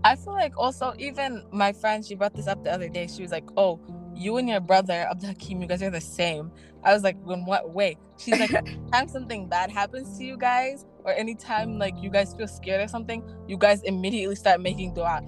[0.03, 3.07] I feel like also even my friend, she brought this up the other day.
[3.07, 3.79] She was like, "Oh,
[4.15, 6.51] you and your brother Abdul Hakim, you guys are the same."
[6.83, 10.85] I was like, "In what way?" She's like, "Anytime something bad happens to you guys,
[11.03, 15.21] or anytime like you guys feel scared or something, you guys immediately start making dua."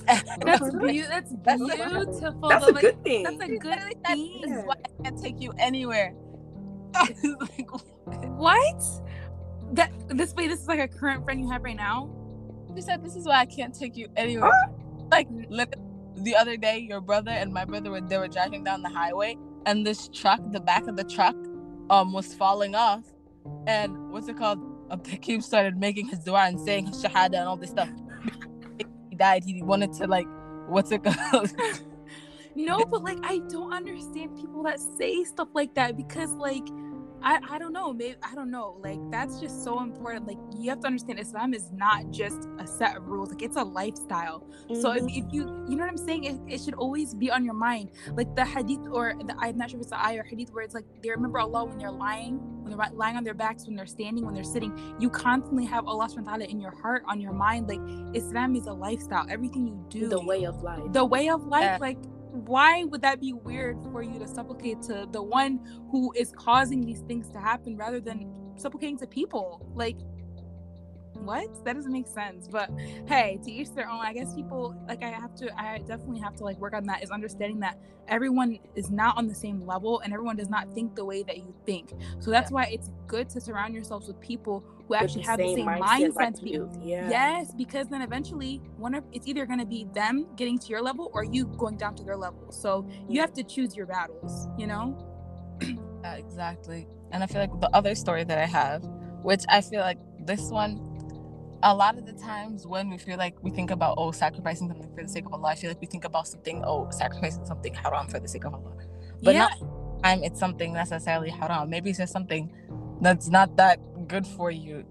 [0.06, 1.02] that's Really?
[1.02, 3.22] beau- that's That's- beautiful That's though, a like, good thing.
[3.24, 6.14] that's a good literally thing This is why I can't take you anywhere.
[6.94, 7.70] Like,
[8.38, 8.82] What?
[9.74, 12.10] That this way, this is like a current friend you have right now.
[12.74, 14.50] she said, "This is why I can't take you anywhere."
[15.12, 15.28] Like
[16.16, 19.36] the other day, your brother and my brother were they were driving down the highway,
[19.66, 21.36] and this truck, the back of the truck,
[21.90, 23.04] um, was falling off,
[23.68, 24.58] and what's it called?
[24.90, 27.88] Hakim started making his dua and saying his shahada and all this stuff.
[29.10, 29.44] He died.
[29.44, 30.26] He wanted to like,
[30.68, 31.52] what's it called?
[32.56, 36.66] No, but like I don't understand people that say stuff like that because like
[37.22, 38.76] I I don't know, maybe I don't know.
[38.80, 40.26] Like that's just so important.
[40.26, 43.30] Like you have to understand Islam is not just a set of rules.
[43.30, 44.46] Like it's a lifestyle.
[44.80, 45.34] So if, if mm-hmm.
[45.34, 47.90] you you know what I'm saying, it, it should always be on your mind.
[48.12, 50.64] Like the hadith or the I'm not sure if it's the ayah or hadith where
[50.64, 53.76] it's like they remember Allah when they're lying, when they're lying on their backs, when
[53.76, 54.72] they're standing, when they're sitting.
[54.98, 57.68] You constantly have Allah subhanahu wa ta'ala in your heart, on your mind.
[57.68, 57.80] Like
[58.14, 59.26] Islam is a lifestyle.
[59.28, 60.80] Everything you do the way of life.
[60.92, 61.78] the way of life Yeah.
[61.80, 61.98] like
[62.30, 66.84] why would that be weird for you to supplicate to the one who is causing
[66.84, 69.66] these things to happen rather than supplicating to people?
[69.74, 69.96] Like
[71.24, 71.64] what?
[71.64, 72.48] That doesn't make sense.
[72.48, 72.70] But
[73.06, 74.00] hey, to each their own.
[74.00, 75.60] I guess people like I have to.
[75.60, 77.02] I definitely have to like work on that.
[77.02, 77.78] Is understanding that
[78.08, 81.36] everyone is not on the same level and everyone does not think the way that
[81.38, 81.92] you think.
[82.18, 82.54] So that's yeah.
[82.54, 86.10] why it's good to surround yourselves with people who actually the have the same mindset,
[86.10, 86.70] mindset like you.
[86.82, 87.08] Yeah.
[87.08, 90.82] Yes, because then eventually one of it's either going to be them getting to your
[90.82, 92.50] level or you going down to their level.
[92.50, 93.20] So you mm.
[93.20, 94.48] have to choose your battles.
[94.58, 95.06] You know.
[96.04, 96.88] Exactly.
[97.12, 98.82] And I feel like the other story that I have,
[99.22, 100.89] which I feel like this one
[101.62, 104.94] a lot of the times when we feel like we think about oh sacrificing something
[104.94, 107.74] for the sake of Allah, I feel like we think about something oh sacrificing something
[107.74, 108.72] haram for the sake of Allah,
[109.22, 109.48] but yeah.
[109.48, 111.68] not time it's something necessarily haram.
[111.70, 112.52] Maybe it's just something
[113.00, 114.84] that's not that good for you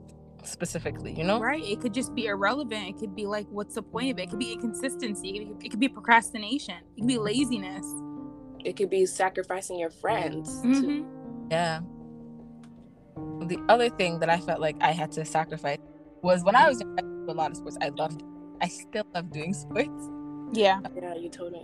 [0.44, 1.40] specifically, you know?
[1.40, 1.64] Right.
[1.64, 2.88] It could just be irrelevant.
[2.88, 4.24] It could be like, what's the point of it?
[4.24, 5.56] It could be inconsistency.
[5.62, 6.76] It could be procrastination.
[6.96, 7.86] It could be laziness.
[8.64, 10.50] It could be sacrificing your friends.
[10.64, 11.50] Mm-hmm.
[11.52, 11.82] Yeah.
[13.48, 15.78] The other thing that I felt like I had to sacrifice
[16.22, 17.78] was when I was in a lot of sports.
[17.82, 18.24] I loved,
[18.62, 20.10] I still love doing sports.
[20.52, 20.80] Yeah.
[20.96, 21.60] Yeah, you told me.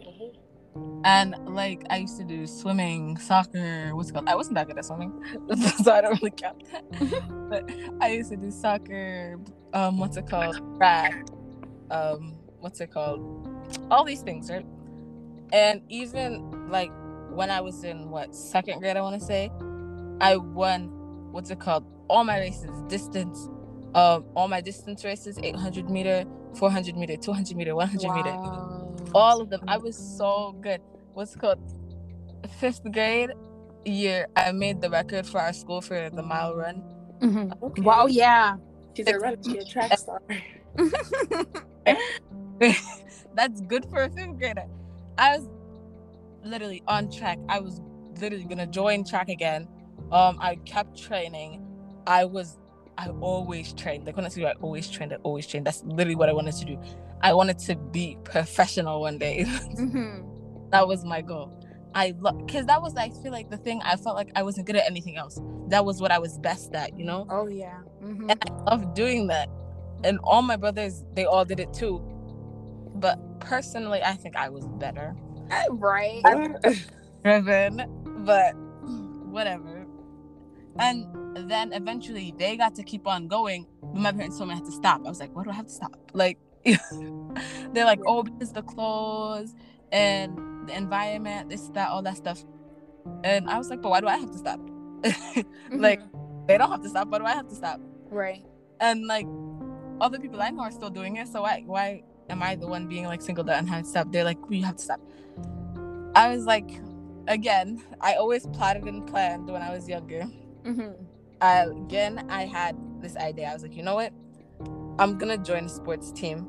[0.76, 1.02] Mm-hmm.
[1.06, 3.96] And like I used to do swimming, soccer.
[3.96, 4.28] What's it called?
[4.28, 5.13] I wasn't that good at swimming,
[5.84, 7.24] so I don't really count that.
[7.50, 7.70] But
[8.02, 9.39] I used to do soccer.
[9.74, 10.60] Um, what's it called?
[10.78, 11.28] Track.
[11.91, 13.48] Um, what's it called?
[13.91, 14.65] All these things, right?
[15.54, 16.91] And even like
[17.30, 19.52] when I was in what second grade, I want to say,
[20.20, 20.89] I won.
[21.32, 21.86] What's it called?
[22.08, 23.48] All my races, distance,
[23.96, 28.16] um, all my distance races 800 meter 400 meter 200 meter 100 wow.
[28.16, 29.10] meter.
[29.16, 29.62] All of them.
[29.68, 30.82] I was so good.
[31.14, 31.60] What's called?
[32.60, 33.32] Fifth grade
[33.86, 36.84] year i made the record for our school for the mile run.
[37.22, 37.64] Mm-hmm.
[37.64, 37.82] okay.
[37.82, 38.58] wow yeah.
[38.96, 39.38] She's a runner.
[39.44, 40.22] She's a track star.
[43.36, 44.66] That's good for a fifth grader.
[45.18, 45.50] I was
[46.44, 47.40] literally on track.
[47.48, 47.82] I was
[48.20, 49.68] literally gonna join track again.
[50.12, 51.66] Um i kept training.
[52.08, 52.58] I was
[52.98, 54.06] I always trained.
[54.06, 55.66] Like when I say I always trained, I always trained.
[55.68, 56.82] That's literally what I wanted to do.
[57.22, 59.46] I wanted to be professional one day.
[59.48, 60.70] mm-hmm.
[60.72, 61.52] That was my goal.
[61.94, 64.68] I love because that was I feel like the thing I felt like I wasn't
[64.68, 65.40] good at anything else.
[65.70, 67.26] That was what I was best at, you know.
[67.30, 67.80] Oh yeah.
[68.04, 68.30] Mm-hmm.
[68.30, 69.50] And I love doing that.
[70.04, 72.00] And all my brothers, they all did it too.
[72.96, 75.16] But personally, I think I was better.
[75.70, 76.22] Right.
[77.24, 77.82] Driven,
[78.26, 78.54] but
[79.32, 79.75] whatever.
[80.80, 84.58] And then eventually they got to keep on going, but my parents told me I
[84.58, 85.02] had to stop.
[85.06, 85.96] I was like, why do I have to stop?
[86.14, 89.54] Like, they're like, oh, because the clothes
[89.92, 92.44] and the environment, this, that, all that stuff.
[93.24, 94.60] And I was like, but why do I have to stop?
[95.02, 95.80] mm-hmm.
[95.80, 96.02] Like,
[96.48, 97.08] they don't have to stop.
[97.08, 97.80] Why do I have to stop?
[98.10, 98.44] Right.
[98.80, 99.28] And like,
[100.02, 101.28] other people I know are still doing it.
[101.28, 104.12] So why, why am I the one being like singled out and having to stop?
[104.12, 105.00] They're like, well, you have to stop.
[106.16, 106.70] I was like,
[107.28, 110.26] again, I always plotted and planned when I was younger.
[110.65, 111.04] Mm-hmm.
[111.41, 113.49] I, again, I had this idea.
[113.49, 114.12] I was like, you know what?
[114.97, 116.47] I'm gonna join a sports team.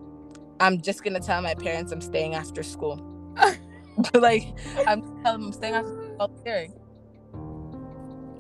[0.61, 3.01] I'm just gonna tell my parents I'm staying after school.
[4.15, 4.47] like,
[4.87, 6.73] I'm telling them I'm staying after volunteering.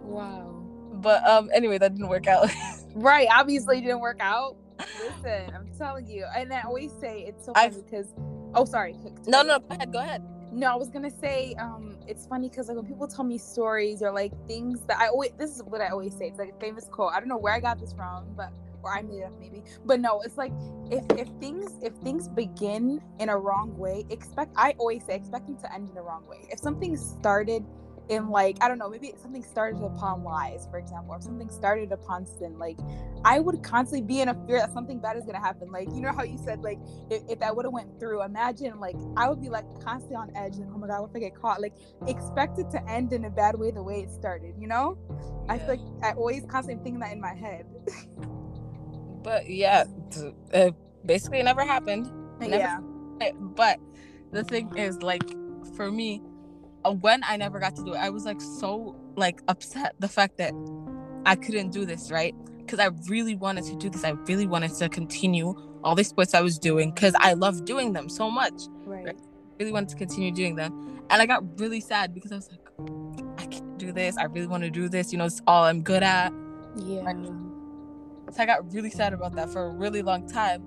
[0.02, 0.62] Wow.
[0.94, 2.50] But um, anyway, that didn't work out.
[2.94, 3.28] right.
[3.30, 4.56] Obviously, didn't work out.
[5.00, 8.14] Listen, I'm telling you, and I always say it's so funny because.
[8.54, 8.96] Oh, sorry.
[9.26, 9.92] No, no, go ahead.
[9.92, 10.22] Go ahead.
[10.56, 14.02] No, I was gonna say, um, it's funny because like when people tell me stories
[14.02, 16.28] or like things that I always this is what I always say.
[16.28, 17.12] It's like a famous quote.
[17.12, 19.64] I don't know where I got this from, but or I made it up maybe.
[19.84, 20.52] But no, it's like
[20.90, 25.46] if if things if things begin in a wrong way, expect I always say expect
[25.46, 26.48] them to end in a wrong way.
[26.48, 27.62] If something started
[28.08, 31.90] in like i don't know maybe something started upon lies for example or something started
[31.92, 32.78] upon sin like
[33.24, 35.88] i would constantly be in a fear that something bad is going to happen like
[35.88, 36.78] you know how you said like
[37.10, 40.30] if, if that would have went through imagine like i would be like constantly on
[40.36, 41.74] edge like oh my god what if i get caught like
[42.06, 44.96] expect it to end in a bad way the way it started you know?
[45.10, 45.52] Yeah.
[45.52, 47.66] i feel like i always constantly thinking that in my head.
[49.22, 49.84] But yeah
[50.54, 50.70] uh,
[51.04, 52.78] basically it never happened never yeah.
[53.40, 53.80] but
[54.30, 55.24] the thing is like
[55.74, 56.22] for me
[56.86, 60.08] Uh, when I never got to do it, I was like so like upset the
[60.08, 60.52] fact that
[61.24, 62.34] I couldn't do this, right?
[62.58, 64.04] Because I really wanted to do this.
[64.04, 67.92] I really wanted to continue all the sports I was doing because I love doing
[67.92, 68.52] them so much.
[68.84, 69.06] Right.
[69.06, 69.18] right.
[69.58, 71.02] Really wanted to continue doing them.
[71.10, 72.60] And I got really sad because I was like,
[73.38, 74.16] I can't do this.
[74.16, 75.10] I really want to do this.
[75.10, 76.32] You know, it's all I'm good at.
[76.76, 77.12] Yeah.
[78.30, 80.62] So I got really sad about that for a really long time.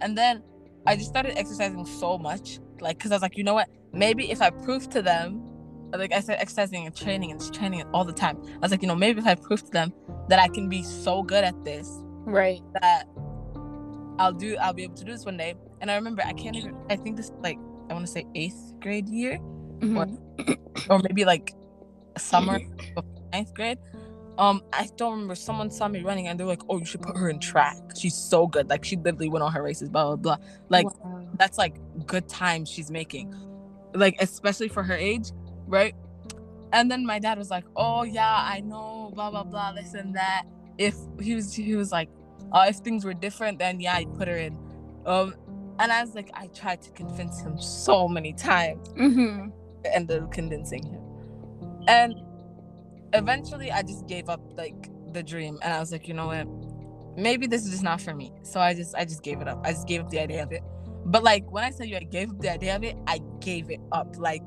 [0.00, 0.42] And then
[0.86, 2.58] I just started exercising so much.
[2.80, 3.68] Like, because I was like, you know what?
[3.92, 5.49] Maybe if I prove to them
[5.98, 8.38] like I said, exercising and training and training all the time.
[8.54, 9.92] I was like, you know, maybe if I prove to them
[10.28, 11.90] that I can be so good at this,
[12.24, 13.04] right, that
[14.18, 15.54] I'll do, I'll be able to do this one day.
[15.80, 16.76] And I remember, I can't even.
[16.90, 19.96] I think this like I want to say eighth grade year, mm-hmm.
[19.96, 20.06] or,
[20.90, 21.54] or maybe like
[22.18, 22.60] summer
[22.96, 23.78] of ninth grade.
[24.38, 25.34] um, I don't remember.
[25.34, 27.76] Someone saw me running and they're like, "Oh, you should put her in track.
[27.98, 28.68] She's so good.
[28.68, 29.88] Like she literally went on her races.
[29.88, 30.36] Blah blah blah.
[30.68, 31.26] Like Wow.
[31.36, 31.76] that's like
[32.06, 33.34] good time she's making,
[33.94, 35.32] like especially for her age,
[35.70, 35.94] right?"
[36.72, 39.10] And then my dad was like, "Oh yeah, I know.
[39.14, 39.72] Blah blah blah.
[39.72, 40.44] This and that.
[40.78, 42.10] If he was he was like,
[42.52, 44.58] uh, if things were different, then yeah, I'd put her in."
[45.06, 45.34] Um,
[45.78, 49.48] and I was like, I tried to convince him so many times Mm-hmm.
[49.86, 51.00] ended up convincing him.
[51.88, 52.14] And
[53.14, 56.46] eventually I just gave up like the dream and I was like, you know what?
[57.16, 58.32] Maybe this is just not for me.
[58.42, 59.60] So I just I just gave it up.
[59.64, 60.62] I just gave up the idea of it.
[61.06, 63.70] But like when I tell you I gave up the idea of it, I gave
[63.70, 64.16] it up.
[64.18, 64.42] Like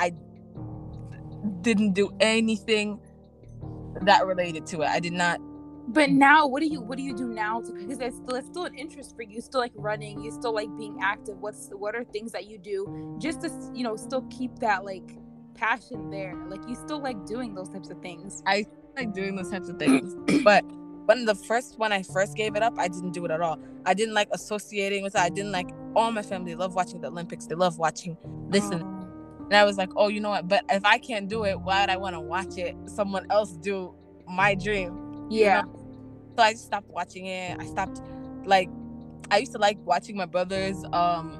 [0.00, 0.12] I
[1.62, 3.00] didn't do anything
[4.02, 4.88] that related to it.
[4.88, 5.40] I did not
[5.88, 7.60] But now, what do you what do you do now?
[7.62, 9.36] Because it's still it's still an interest for you.
[9.36, 10.22] You still like running.
[10.22, 11.38] You still like being active.
[11.38, 15.16] What's what are things that you do just to you know still keep that like
[15.54, 16.34] passion there?
[16.48, 18.42] Like you still like doing those types of things.
[18.46, 20.14] I like doing those types of things.
[20.44, 20.62] but
[21.06, 23.58] when the first when I first gave it up, I didn't do it at all.
[23.86, 25.20] I didn't like associating with it.
[25.20, 27.46] I didn't like all my family love watching the Olympics.
[27.46, 28.18] They love watching
[28.50, 28.82] this and
[29.50, 30.46] and I was like, oh, you know what?
[30.48, 32.76] But if I can't do it, why would I want to watch it?
[32.86, 33.94] Someone else do
[34.28, 35.26] my dream.
[35.30, 35.62] yeah.
[36.36, 37.56] So I just stopped watching it.
[37.58, 38.00] I stopped
[38.44, 38.68] like
[39.30, 41.36] I used to like watching my brothers um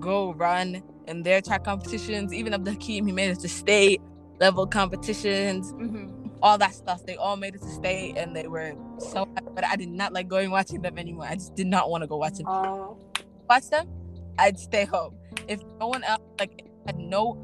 [0.00, 2.32] go run in their track competitions.
[2.32, 4.00] Even Abdul Hakim, he made it to state
[4.40, 6.28] level competitions, Mm-hmm.
[6.42, 7.04] all that stuff.
[7.04, 9.48] They all made it to state and they were so happy.
[9.54, 11.26] but I did not like going watching them anymore.
[11.28, 12.46] I just did not want to go watch them.
[12.48, 12.96] Oh,
[13.48, 13.88] Watch them,
[14.38, 15.16] I'd stay home.
[15.48, 17.38] If no one else like had no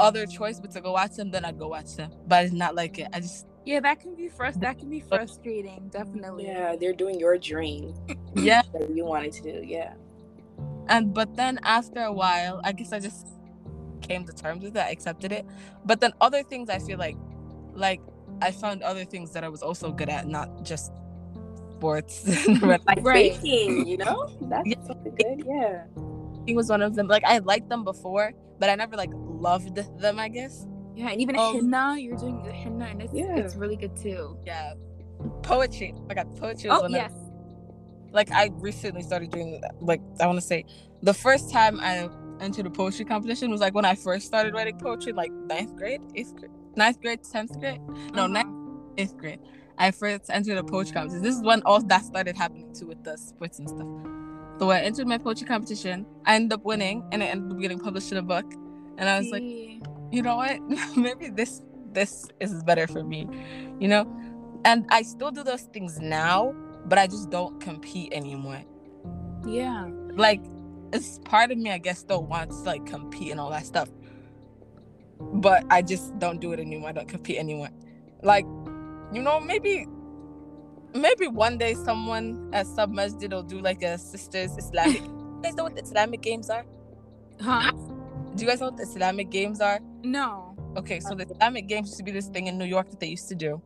[0.00, 2.10] other choice but to go watch them, then I'd go watch them.
[2.26, 3.08] But I did not like it.
[3.12, 4.60] I just Yeah, that can be frust.
[4.60, 5.88] That can be frustrating.
[5.90, 6.46] Definitely.
[6.46, 7.94] yeah, they're doing your dream
[8.36, 8.62] yeah.
[8.72, 9.66] that you wanted to do.
[9.66, 9.94] Yeah.
[10.88, 13.26] And but then after a while, I guess I just
[14.02, 14.80] came to terms with it.
[14.80, 15.46] I accepted it.
[15.84, 17.16] But then other things I feel like
[17.74, 18.00] like
[18.42, 20.92] I found other things that I was also good at, not just
[21.76, 22.24] sports.
[22.62, 23.32] Like Right.
[23.40, 24.28] baking, you know?
[24.42, 24.82] That's Yeah.
[24.86, 25.44] something good.
[25.46, 25.84] Yeah.
[26.52, 27.08] Was one of them.
[27.08, 30.66] Like I liked them before, but I never like loved them, I guess.
[30.94, 33.36] Yeah, and even Um, henna, you're doing the henna, and it's Yeah.
[33.36, 34.36] it's really good too.
[34.46, 34.74] Yeah.
[35.42, 35.94] Poetry.
[36.10, 37.12] I got poetry was Oh one yes.
[37.12, 39.60] of like I recently started doing.
[39.80, 40.64] Like I want to say
[41.02, 42.08] the first time I
[42.40, 46.00] entered a poetry competition was like when I first started writing poetry, like ninth grade,
[46.14, 47.80] eighth grade, ninth grade, tenth grade,
[48.12, 48.26] no, Uh-huh.
[48.28, 48.54] ninth,
[48.98, 49.40] eighth grade.
[49.78, 51.22] I first entered a poetry competition.
[51.22, 53.88] This is when all that started happening too with the sports and stuff.
[54.58, 56.06] So I entered my poetry competition.
[56.26, 58.44] I ended up winning, and I ended up getting published in a book.
[58.98, 60.60] And I was like, you know what?
[60.96, 61.62] Maybe this
[61.92, 63.26] this is better for me,
[63.80, 64.06] you know.
[64.64, 66.54] And I still do those things now,
[66.86, 68.62] but I just don't compete anymore.
[69.46, 69.88] yeah.
[70.16, 70.40] Like,
[70.92, 73.90] it's part of me, I guess, still wants to like compete and all that stuff.
[75.20, 76.90] But I just don't do it anymore.
[76.90, 77.70] I don't compete anymore.
[78.22, 78.44] Like,
[79.12, 79.86] you know, maybe
[80.94, 85.02] maybe one day someone at Sub Masjid will do like a sisters Islamic.
[85.02, 86.64] you guys know what the Islamic games are?
[87.40, 87.72] Huh?
[88.34, 89.80] Do you guys know what the Islamic games are?
[90.02, 90.56] No.
[90.76, 93.08] Okay, so the Islamic games used to be this thing in New York that they
[93.08, 93.62] used to do.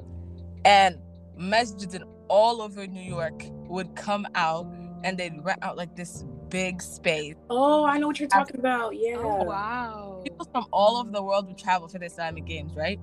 [0.64, 0.98] And
[1.38, 4.66] masjids in all over New York would come out
[5.04, 7.34] and they'd rent out like this big space.
[7.50, 8.86] Oh, I know what you're talking about.
[8.86, 9.16] Oh, yeah.
[9.18, 10.20] Oh wow.
[10.24, 12.98] People from all over the world would travel for the Islamic games, right?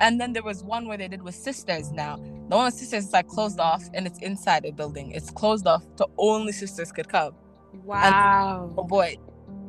[0.00, 2.16] And then there was one where they did with sisters now.
[2.48, 5.10] The one with sisters is like closed off and it's inside a building.
[5.12, 7.34] It's closed off to only sisters could come.
[7.84, 8.72] Wow.
[8.76, 9.16] Oh boy.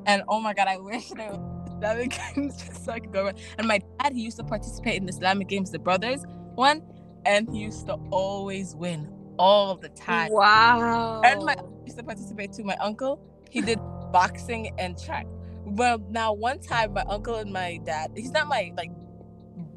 [0.06, 3.26] And oh my god, I wish there was Islamic games just so I could go
[3.26, 3.40] around.
[3.58, 6.84] And my dad, he used to participate in the Islamic games, the brothers one,
[7.26, 10.32] and he used to always win all the time.
[10.32, 11.22] Wow.
[11.24, 12.64] And my uncle used to participate too.
[12.64, 13.80] My uncle, he did
[14.12, 15.26] boxing and track.
[15.66, 18.92] Well, now one time my uncle and my dad, he's not my like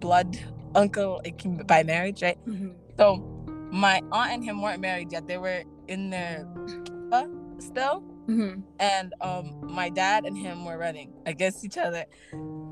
[0.02, 0.36] blood
[0.74, 2.38] uncle like by marriage, right?
[2.46, 2.74] Mhm.
[2.98, 3.16] So
[3.70, 5.26] my aunt and him weren't married yet.
[5.26, 6.44] They were in their
[7.12, 7.24] uh,
[7.58, 8.62] still Mhm.
[8.78, 12.04] and um my dad and him were running against each other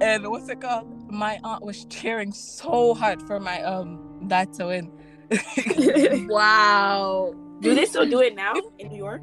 [0.00, 3.98] and what's it called my aunt was cheering so hard for my um
[4.30, 4.86] dad to win
[6.30, 7.34] Wow.
[7.60, 9.22] do they still do it now in New York?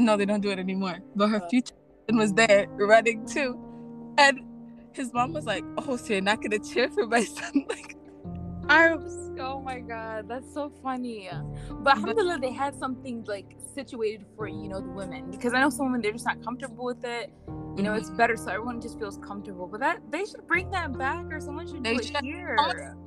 [0.00, 1.48] no they don't do it anymore but her Oh.
[1.52, 1.74] future
[2.16, 3.52] was there running too
[4.16, 4.40] and
[4.92, 7.96] his mom was like oh so you're not gonna cheer for my son like
[8.68, 11.30] I'm s- oh my god, that's so funny.
[11.70, 15.70] But alhamdulillah, they had something like situated for you know the women because I know
[15.70, 17.32] some women they're just not comfortable with it.
[17.78, 18.18] You know, it's mm-hmm.
[18.18, 19.66] better so everyone just feels comfortable.
[19.68, 22.22] But that they should bring that back, or someone should They do it should.
[22.22, 22.56] here.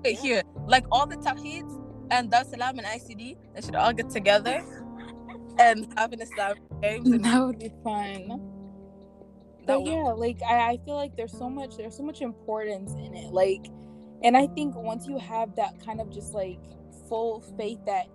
[0.03, 1.79] Right here like all the tawheeds
[2.09, 4.63] and Dar Salam and ICD they should all get together
[5.59, 8.50] and have an Islamic games and That would be fun.
[9.71, 12.93] That But yeah, like I, I feel like there's so much there's so much importance
[12.93, 13.31] in it.
[13.31, 13.67] Like
[14.23, 16.59] and i think once you have that kind of just like
[17.09, 18.07] full faith that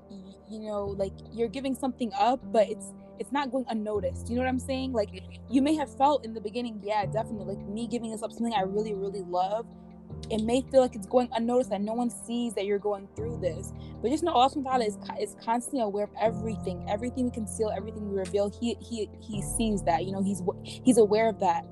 [0.48, 4.42] you know like you're giving something up but it's it's not going unnoticed you know
[4.42, 7.86] what i'm saying like you may have felt in the beginning yeah definitely like me
[7.86, 9.66] giving this up something i really really love
[10.30, 13.38] it may feel like it's going unnoticed that no one sees that you're going through
[13.40, 17.72] this but just know allah subhanahu is, is constantly aware of everything everything we conceal
[17.76, 21.64] everything we reveal he he he sees that you know he's he's aware of that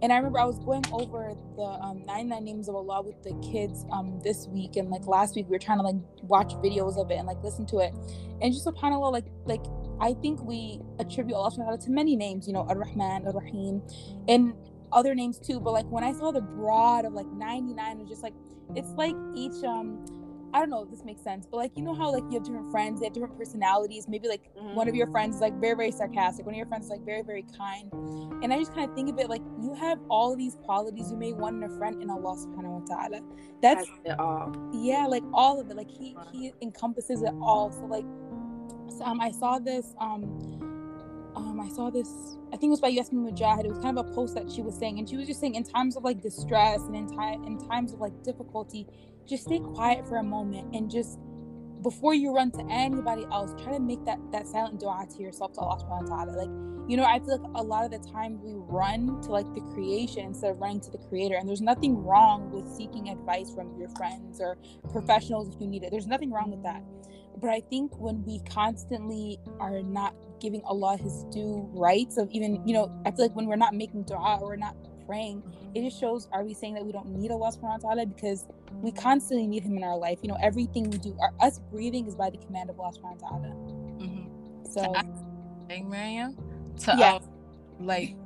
[0.00, 3.34] and I remember I was going over the um, 99 names of Allah with the
[3.42, 6.96] kids um, this week and like last week we were trying to like watch videos
[6.96, 7.92] of it and like listen to it.
[8.40, 9.64] And just subhanAllah, like like
[10.00, 13.82] I think we attribute Allah subhanahu to many names, you know, Ar-Rahman, Ar-Rahim,
[14.28, 14.54] and
[14.92, 15.60] other names too.
[15.60, 18.34] But like when I saw the broad of like 99, it was just like
[18.74, 20.04] it's like each um
[20.52, 22.44] I don't know if this makes sense, but like you know how like you have
[22.44, 24.08] different friends, they have different personalities.
[24.08, 24.74] Maybe like mm-hmm.
[24.74, 27.04] one of your friends is like very very sarcastic, one of your friends is like
[27.04, 27.92] very very kind,
[28.42, 31.10] and I just kind of think of it like you have all of these qualities
[31.10, 33.22] you may want in a friend in Allah Subhanahu wa Taala.
[33.60, 34.54] That's it all.
[34.72, 35.76] Yeah, like all of it.
[35.76, 37.70] Like he he encompasses it all.
[37.70, 38.06] So like,
[38.96, 40.67] so, um, I saw this um.
[41.38, 42.36] Um, I saw this.
[42.48, 43.64] I think it was by Yasmin Mogahed.
[43.64, 45.54] It was kind of a post that she was saying, and she was just saying,
[45.54, 47.06] in times of like distress and in
[47.46, 48.86] in times of like difficulty,
[49.26, 51.18] just stay quiet for a moment and just
[51.82, 55.52] before you run to anybody else, try to make that that silent dua to yourself
[55.52, 56.32] to Allah subhanahu wa ta'ala.
[56.32, 59.46] Like, you know, I feel like a lot of the time we run to like
[59.54, 61.36] the creation instead of running to the creator.
[61.36, 64.56] And there's nothing wrong with seeking advice from your friends or
[64.90, 65.90] professionals if you need it.
[65.90, 66.82] There's nothing wrong with that.
[67.40, 72.66] But I think when we constantly are not giving Allah his due rights of even,
[72.66, 74.76] you know, I feel like when we're not making dua or we're not
[75.06, 75.42] praying,
[75.74, 78.46] it just shows are we saying that we don't need Allah subhanahu wa ta'ala because
[78.82, 80.18] we constantly need him in our life.
[80.22, 83.22] You know, everything we do, our, us breathing is by the command of Allah subhanahu
[83.22, 83.48] wa ta'ala.
[84.00, 84.70] Mm-hmm.
[84.70, 84.94] So
[85.68, 86.36] saying Miriam
[86.80, 87.14] to yeah.
[87.14, 87.22] Um,
[87.80, 88.16] like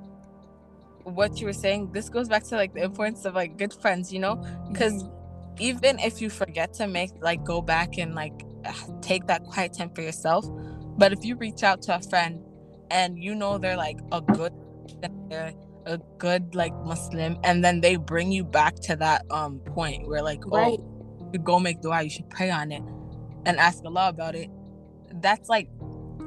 [1.04, 4.12] what you were saying, this goes back to like the importance of like good friends,
[4.12, 4.36] you know?
[4.70, 5.54] Because mm-hmm.
[5.58, 8.44] even if you forget to make like go back and like
[9.00, 10.46] take that quiet time for yourself,
[10.98, 12.42] but if you reach out to a friend
[12.90, 14.52] and you know they're like a good
[15.28, 15.52] they're
[15.86, 20.22] a good like Muslim, and then they bring you back to that um point where
[20.22, 20.78] like oh, right.
[20.80, 22.82] oh, you go make dua, you should pray on it,
[23.46, 24.50] and ask Allah about it.
[25.14, 25.68] That's like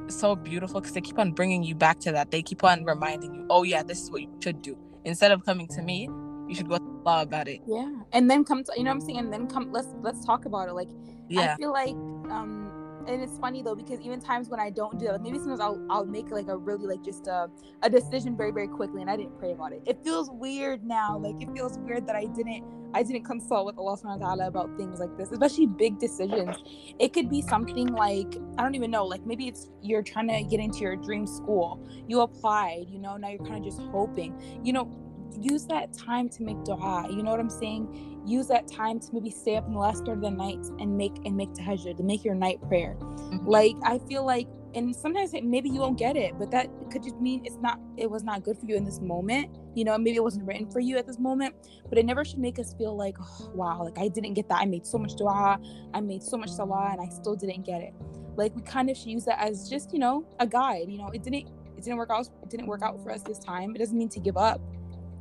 [0.07, 2.32] so beautiful because they keep on bringing you back to that.
[2.32, 4.78] They keep on reminding you, oh yeah, this is what you should do.
[5.03, 6.09] Instead of coming to me,
[6.47, 7.61] you should go to Allah about it.
[7.68, 10.26] Yeah, and then come to you know what I'm saying, and then come let's let's
[10.26, 10.74] talk about it.
[10.74, 10.89] Like
[11.30, 11.53] yeah.
[11.53, 11.95] I feel like
[12.32, 12.64] um
[13.08, 15.60] and it's funny though because even times when I don't do it, like maybe sometimes
[15.60, 17.49] I'll I'll make like a really like just a,
[17.82, 19.82] a decision very very quickly and I didn't pray about it.
[19.86, 21.18] It feels weird now.
[21.18, 24.47] Like it feels weird that I didn't I didn't consult with Allah subhanahu wa ta'ala
[24.47, 26.56] about things like this, especially big decisions.
[26.97, 30.43] It could be something like I don't even know, like maybe it's you're trying to
[30.43, 31.86] get into your dream school.
[32.08, 34.34] You applied, you know, now you're kind of just hoping.
[34.64, 35.05] You know,
[35.39, 37.07] use that time to make dua.
[37.09, 38.15] You know what I'm saying?
[38.26, 40.97] use that time to maybe stay up in the last third of the night and
[40.97, 43.47] make and make tahajjud to make your night prayer mm-hmm.
[43.47, 47.03] like i feel like and sometimes it, maybe you won't get it but that could
[47.03, 49.97] just mean it's not it was not good for you in this moment you know
[49.97, 51.55] maybe it wasn't written for you at this moment
[51.88, 54.61] but it never should make us feel like oh, wow like i didn't get that
[54.61, 55.59] i made so much dua
[55.93, 57.93] i made so much salah and i still didn't get it
[58.36, 61.09] like we kind of should use that as just you know a guide you know
[61.09, 61.47] it didn't
[61.78, 64.09] it didn't work out it didn't work out for us this time it doesn't mean
[64.09, 64.59] to give up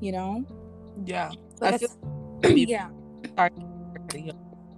[0.05, 0.45] you know
[1.05, 1.31] yeah
[1.63, 1.91] I feel
[2.43, 2.91] yeah.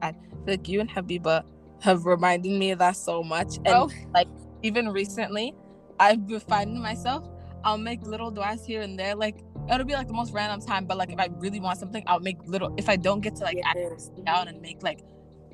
[0.03, 0.15] I
[0.47, 1.45] like you and Habiba
[1.81, 3.57] have reminded me of that so much.
[3.59, 3.91] And oh.
[4.15, 4.29] like
[4.63, 5.55] even recently,
[5.99, 7.29] I've been finding myself,
[7.65, 9.15] I'll make little duas here and there.
[9.15, 9.37] Like
[9.71, 12.21] it'll be like the most random time, but like if I really want something, I'll
[12.21, 14.11] make little if I don't get to like yes.
[14.25, 15.01] down and make like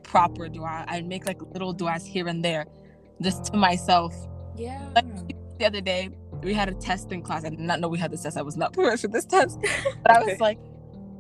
[0.03, 2.67] proper dua, I make like little duas here and there
[3.21, 4.15] just to myself.
[4.57, 4.91] Yeah.
[4.95, 5.07] Like
[5.59, 6.11] the other day,
[6.43, 7.45] we had a test in class.
[7.45, 8.37] I did not know we had this test.
[8.37, 9.59] I was not prepared for this test.
[10.03, 10.59] But I was like,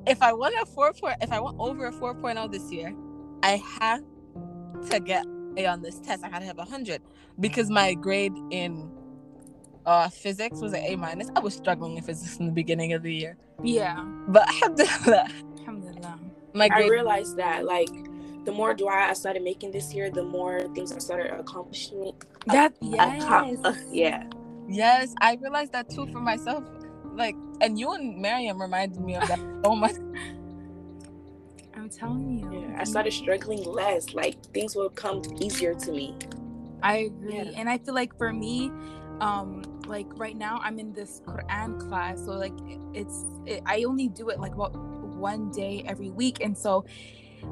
[0.07, 2.95] if I want a four point, if I want over a 4.0 this year,
[3.43, 4.03] I have
[4.91, 5.25] to get
[5.57, 6.25] A on this test.
[6.25, 7.03] I had to have a hundred
[7.41, 8.91] because my grade in
[9.87, 11.29] uh physics was an A minus.
[11.37, 13.37] I was struggling in physics in the beginning of the year.
[13.63, 14.03] Yeah.
[14.29, 15.29] But alhamdulillah.
[15.59, 16.19] Alhamdulillah.
[16.55, 17.91] My grade- I realized that like
[18.45, 22.13] the more dua I started making this year, the more things I started accomplishing.
[22.47, 23.59] That yes.
[23.65, 24.25] uh, yeah.
[24.69, 26.65] Yes, I realized that too for myself
[27.15, 29.95] like and you and Miriam reminded me of that so much.
[31.75, 32.61] I'm telling you.
[32.61, 34.15] Yeah, I started struggling less.
[34.15, 36.17] Like things will come easier to me.
[36.83, 37.37] I agree.
[37.37, 37.53] Yeah.
[37.57, 38.71] And I feel like for me,
[39.21, 42.25] um, like right now I'm in this Quran class.
[42.25, 42.53] So like
[42.93, 46.39] it's it, I only do it like about one day every week.
[46.43, 46.85] And so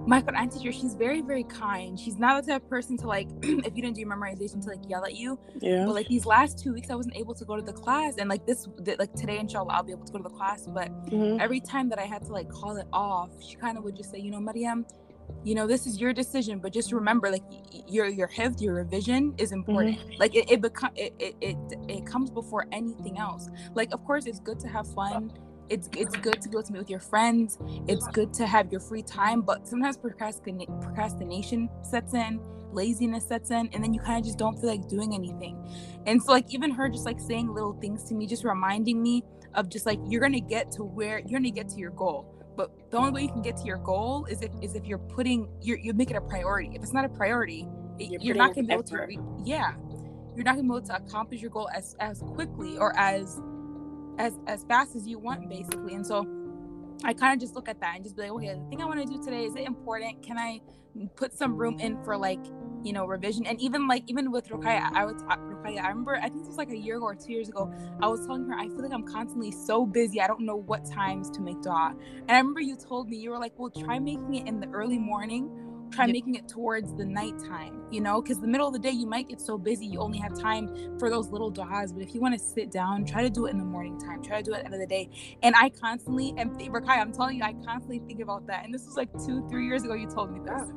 [0.06, 1.98] my Quran teacher, she's very, very kind.
[1.98, 4.68] She's not the type of person to like, if you didn't do your memorization, to
[4.68, 5.38] like yell at you.
[5.60, 5.84] Yeah.
[5.86, 8.28] But like these last two weeks, I wasn't able to go to the class, and
[8.28, 8.66] like this,
[8.98, 10.66] like today, inshallah, I'll be able to go to the class.
[10.66, 11.40] But Mhm.
[11.40, 14.10] every time that I had to like call it off, she kind of would just
[14.10, 14.86] say, you know, Mariam,
[15.44, 17.44] you know, this is your decision, but just remember, like
[17.88, 19.98] your your hifd, your revision is important.
[20.18, 21.56] Like it it become it, it it
[21.88, 23.48] it comes before anything else.
[23.74, 25.32] Like of course, it's good to have fun.
[25.70, 27.58] It's it's good to go to meet with your friends.
[27.86, 32.40] It's good to have your free time, but sometimes procrastina- procrastination sets in,
[32.72, 35.56] laziness sets in, and then you kind of just don't feel like doing anything.
[36.06, 39.22] And so like even her just like saying little things to me, just reminding me
[39.54, 42.34] of just like you're gonna get to where you're gonna get to your goal.
[42.56, 44.98] But the only way you can get to your goal is if is if you're
[44.98, 46.70] putting you're you make it a priority.
[46.74, 47.68] If it's not a priority,
[47.98, 49.08] it- You're you're, not gonna be able effort.
[49.10, 49.42] to.
[49.44, 49.74] Yeah,
[50.34, 53.40] you're not gonna be able to accomplish your goal as as quickly or as
[54.20, 55.94] as as fast as you want, basically.
[55.94, 56.26] And so
[57.02, 58.84] I kind of just look at that and just be like, okay, the thing I
[58.84, 60.22] want to do today is it important?
[60.22, 60.60] Can I
[61.16, 62.40] put some room in for like
[62.82, 63.46] you know revision?
[63.46, 65.82] And even like even with Rukaya, I was Rukaya.
[65.82, 67.72] I remember I think this was like a year ago or two years ago.
[68.00, 70.20] I was telling her I feel like I'm constantly so busy.
[70.20, 71.96] I don't know what times to make dua.
[72.28, 74.68] And I remember you told me you were like, well, try making it in the
[74.68, 75.50] early morning.
[75.92, 76.12] Try Yeah.
[76.12, 79.28] making it towards the nighttime, you know, because the middle of the day you might
[79.28, 81.92] get so busy you only have time for those little du'as.
[81.94, 84.22] But if you want to sit down, try to do it in the morning time.
[84.22, 85.10] Try to do it at the end of the day.
[85.42, 88.64] And I constantly, and Rakai, I'm telling you, I constantly think about that.
[88.64, 90.70] And this was like two, three years ago you told me this.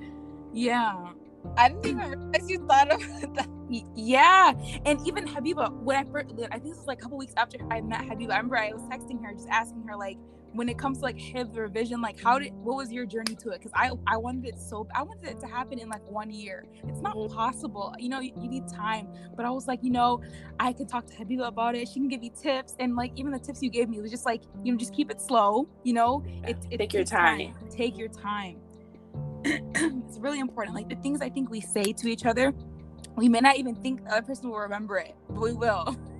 [0.53, 1.11] Yeah.
[1.57, 3.01] I didn't even realize you thought of
[3.35, 3.47] that.
[3.95, 4.53] Yeah,
[4.85, 7.57] and even Habiba, when I first, I think this was like a couple weeks after
[7.71, 8.31] I met Habiba.
[8.31, 10.17] I remember I was texting her, just asking her like,
[10.53, 13.49] when it comes to like hib revision, like how did, what was your journey to
[13.49, 13.59] it?
[13.59, 16.65] Because I, I wanted it so, I wanted it to happen in like one year.
[16.87, 17.33] It's not Mhm.
[17.33, 18.19] possible, you know.
[18.19, 20.21] You, you need time, but I was like, you know,
[20.59, 21.87] I could talk to Habiba about it.
[21.87, 24.25] She can give you tips, and like even the tips you gave me was just
[24.25, 25.67] like, you know, just keep it slow.
[25.83, 27.55] You know, it, it Take your takes time.
[27.69, 28.61] Take your time.
[29.45, 30.75] it's really important.
[30.75, 32.53] Like the things I think we say to each other,
[33.15, 35.95] we may not even think the other person will remember it, but we will.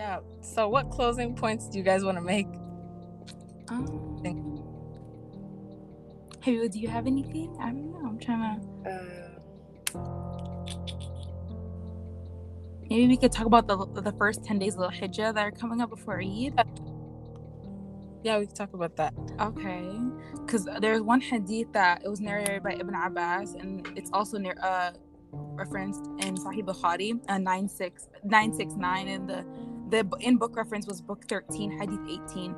[0.00, 0.20] Yeah.
[0.40, 2.46] So, what closing points do you guys want to make?
[3.68, 4.22] Um,
[6.42, 7.54] hey, do you have anything?
[7.60, 8.08] I don't know.
[8.08, 8.90] I'm trying to.
[8.90, 10.00] Uh,
[12.88, 15.50] Maybe we could talk about the the first ten days of the Hijjah that are
[15.50, 16.54] coming up before Eid.
[18.24, 19.12] Yeah, we can talk about that.
[19.38, 19.84] Okay,
[20.46, 24.56] because there's one hadith that it was narrated by Ibn Abbas, and it's also near
[24.62, 24.92] uh
[25.32, 29.44] referenced in Sahih Bukhari, uh, 96 969, and the
[29.89, 32.55] the in book reference was book 13, hadith 18.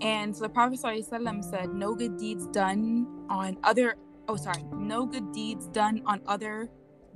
[0.00, 3.96] And so the Prophet ﷺ said, "No good deeds done on other
[4.28, 6.68] oh sorry, no good deeds done on other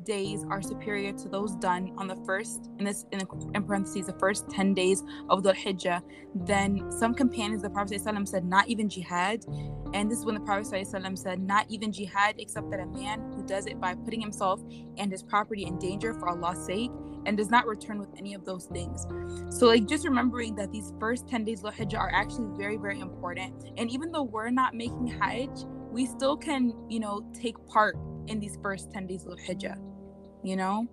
[0.04, 3.20] days are superior to those done on the first in this in,
[3.54, 6.00] in parentheses the first 10 days of the Hijjah
[6.34, 9.44] then some companions of the Prophet ﷺ said, not even jihad.
[9.94, 13.32] And this is when the Prophet ﷺ said, not even jihad, except that a man
[13.34, 14.60] who does it by putting himself
[14.98, 16.90] and his property in danger for Allah's sake
[17.25, 19.05] and does not return with any of those things.
[19.49, 22.99] So, like, just remembering that these first 10 days of Hijjah are actually very, very
[22.99, 23.71] important.
[23.77, 27.95] And even though we're not making Hajj, we still can, you know, take part
[28.27, 29.77] in these first 10 days of Hijjah,
[30.43, 30.87] you know?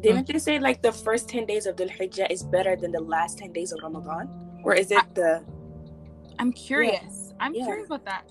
[0.00, 3.00] didn't they say like the first 10 days of the Hijjah is better than the
[3.00, 4.28] last 10 days of Ramadan?
[4.62, 5.42] Or is it the.
[6.38, 7.32] I'm curious.
[7.40, 7.64] I'm Yeah.
[7.64, 8.30] curious about that.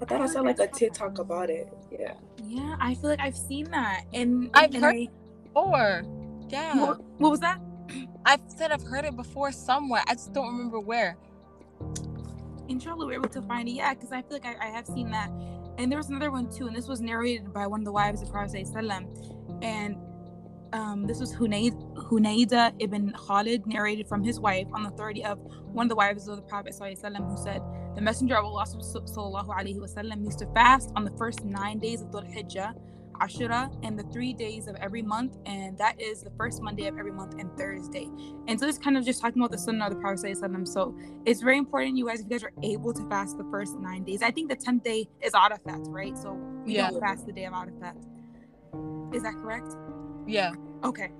[0.00, 1.72] I thought I saw like a TikTok about it.
[1.92, 2.14] Yeah.
[2.44, 4.04] Yeah, I feel like I've seen that.
[4.12, 5.08] And I've and heard- I-
[5.54, 6.02] Or,
[6.50, 6.76] yeah.
[6.76, 7.60] what, what was that?
[8.24, 10.02] I've said I've heard it before somewhere.
[10.06, 11.16] I just don't remember where.
[12.68, 13.72] Inshallah, we're able to find it.
[13.72, 15.30] Yeah, because I feel like I, I have seen that.
[15.78, 18.20] And there was another one too, and this was narrated by one of the wives
[18.20, 18.66] of the Prophet.
[19.62, 19.96] And
[20.72, 25.38] um, this was Hunayd, Hunayda ibn Khalid, narrated from his wife on the authority of
[25.72, 27.62] one of the wives of the Prophet who said,
[27.94, 32.30] The Messenger of Allah sallallahu used to fast on the first nine days of Dhul
[32.30, 32.74] Hijjah,
[33.20, 36.98] Ashura, and the three days of every month, and that is the first Monday of
[36.98, 38.08] every month and Thursday.
[38.46, 40.36] And so it's kind of just talking about the Sunnah of the Prophet.
[40.66, 40.94] So
[41.26, 44.04] it's very important, you guys, if you guys are able to fast the first nine
[44.04, 44.22] days.
[44.22, 46.16] I think the tenth day is Arafat, right?
[46.16, 46.32] So
[46.64, 46.90] we Yeah.
[46.90, 47.96] don't fast the day of Arafat.
[49.12, 49.72] Is that correct?
[50.26, 50.52] Yeah.
[50.84, 51.10] Okay.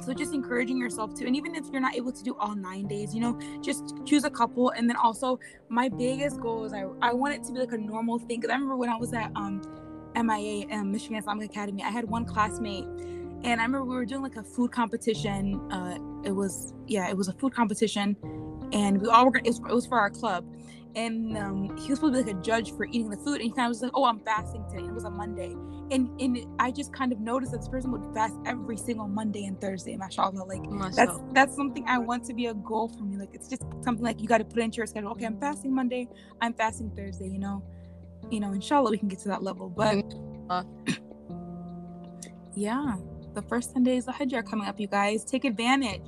[0.00, 2.86] So just encouraging yourself to, and even if you're not able to do all nine
[2.86, 4.70] days, you know, just choose a couple.
[4.70, 5.38] And then also,
[5.68, 8.40] my biggest goal is I I want it to be like a normal thing.
[8.40, 9.62] Because I remember when I was at um
[10.16, 14.22] MIA, um, Michigan Islamic Academy, I had one classmate, and I remember we were doing
[14.22, 15.60] like a food competition.
[15.70, 18.16] Uh, it was yeah, it was a food competition,
[18.72, 19.36] and we all were.
[19.38, 20.44] It was, it was for our club,
[20.96, 23.42] and um, he was supposed to be like a judge for eating the food, and
[23.42, 25.54] he kind of was like, "Oh, I'm fasting today." And it was a Monday,
[25.90, 29.44] and and I just kind of noticed that this person would fast every single Monday
[29.46, 29.96] and Thursday.
[29.96, 30.62] Mashallah, like
[30.94, 33.16] that's that's something I want to be a goal for me.
[33.16, 35.10] Like it's just something like you got to put into your schedule.
[35.12, 36.08] Okay, I'm fasting Monday.
[36.40, 37.28] I'm fasting Thursday.
[37.28, 37.62] You know,
[38.30, 38.52] you know.
[38.52, 39.68] Inshallah, we can get to that level.
[39.68, 40.04] But
[40.50, 40.64] uh,
[42.54, 42.96] yeah,
[43.34, 44.78] the first ten days of Hajj are coming up.
[44.80, 46.02] You guys take advantage.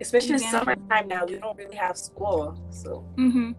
[0.00, 3.06] Especially in summertime now, we don't really have school, so.
[3.16, 3.52] Mm-hmm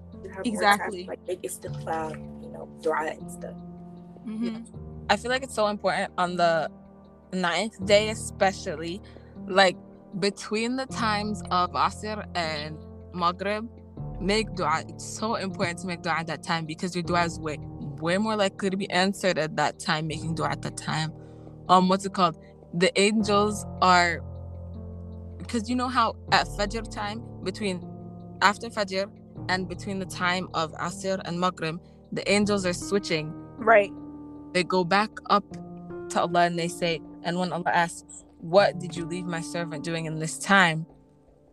[0.45, 3.55] exactly like it's the cloud you know dry and stuff
[4.27, 4.57] mm-hmm.
[5.09, 6.69] i feel like it's so important on the
[7.33, 9.01] ninth day especially
[9.47, 9.75] like
[10.19, 12.77] between the times of asr and
[13.13, 13.67] maghrib
[14.19, 17.39] make dua it's so important to make dua at that time because your dua is
[17.39, 17.57] way
[18.03, 21.11] way more likely to be answered at that time making dua at that time
[21.69, 22.37] um what's it called
[22.73, 24.21] the angels are
[25.37, 27.75] because you know how at fajr time between
[28.41, 29.09] after fajr
[29.49, 31.79] and between the time of Asr and Maghrib,
[32.11, 33.33] the angels are switching.
[33.57, 33.91] Right.
[34.53, 35.43] They go back up
[36.09, 39.83] to Allah and they say, and when Allah asks, What did you leave my servant
[39.83, 40.85] doing in this time?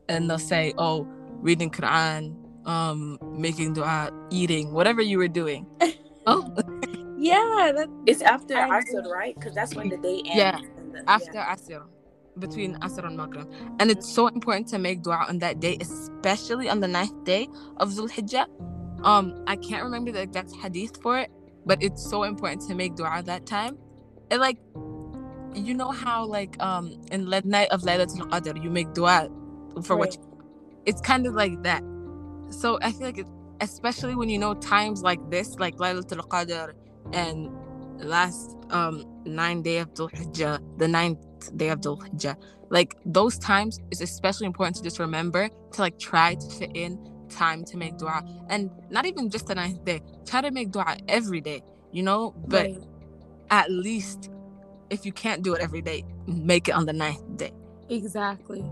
[0.08, 1.06] And they'll say, Oh,
[1.40, 2.34] reading Quran,
[2.66, 5.66] um, making dua, eating, whatever you were doing.
[6.26, 6.54] oh.
[7.18, 9.34] yeah, that, it's after Asr, right?
[9.34, 10.34] Because that's when the day ends.
[10.34, 10.60] Yeah,
[10.92, 11.54] the, after yeah.
[11.54, 11.82] Asr
[12.38, 13.50] between Asr and Maghrib.
[13.78, 17.48] And it's so important to make dua on that day, especially on the ninth day
[17.76, 18.46] of Dhul Hijjah.
[19.04, 21.30] Um, I can't remember the exact hadith for it,
[21.66, 23.78] but it's so important to make dua that time.
[24.30, 24.58] And like,
[25.54, 29.28] you know how like um in the night of Laylatul Qadr you make dua
[29.82, 29.98] for right.
[29.98, 30.22] what you,
[30.86, 31.82] it's kind of like that.
[32.50, 33.26] So I feel like it,
[33.60, 36.72] especially when you know times like this, like Laylatul Qadr
[37.12, 37.50] and
[37.98, 41.18] last um nine day of Dhul Hijjah, the ninth
[41.56, 42.36] day of Dhul Hijjah.
[42.70, 46.98] Like those times is especially important to just remember to like try to fit in
[47.30, 48.22] time to make dua.
[48.48, 50.02] And not even just the ninth day.
[50.26, 52.34] Try to make dua every day, you know?
[52.46, 52.82] But right.
[53.50, 54.30] at least
[54.90, 57.52] if you can't do it every day, make it on the ninth day.
[57.88, 58.64] Exactly.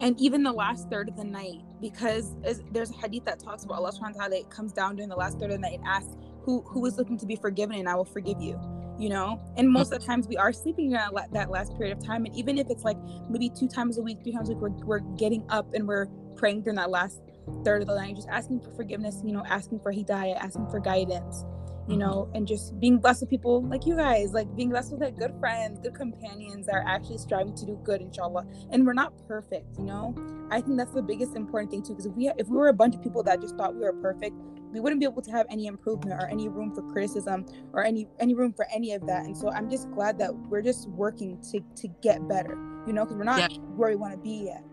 [0.00, 2.34] And even the last third of the night, because
[2.70, 5.38] there's a hadith that talks about Allah subhanahu wa ta'ala, comes down during the last
[5.38, 7.94] third of the night and asks who who is looking to be forgiven and I
[7.94, 8.58] will forgive you
[8.98, 9.40] you know?
[9.56, 12.34] And most of the times we are sleeping during that last period of time and
[12.36, 12.96] even if it's like
[13.28, 16.06] maybe two times a week three times a week we're, we're getting up and we're
[16.36, 17.20] praying during that last
[17.64, 20.78] third of the night just asking for forgiveness you know asking for hidayah asking for
[20.78, 21.44] guidance
[21.88, 22.00] you mm-hmm.
[22.00, 25.18] know and just being blessed with people like you guys like being blessed with like
[25.18, 28.46] good friends good companions that are actually striving to do good inshallah.
[28.70, 30.14] And we're not perfect you know?
[30.50, 32.74] I think that's the biggest important thing too because if we if we were a
[32.74, 34.36] bunch of people that just thought we were perfect
[34.72, 38.06] we wouldn't be able to have any improvement or any room for criticism or any
[38.20, 39.24] any room for any of that.
[39.24, 42.56] And so i'm just glad that we're just working to to get better
[42.86, 43.58] you know because we're not yeah.
[43.76, 44.64] where we want to be yet.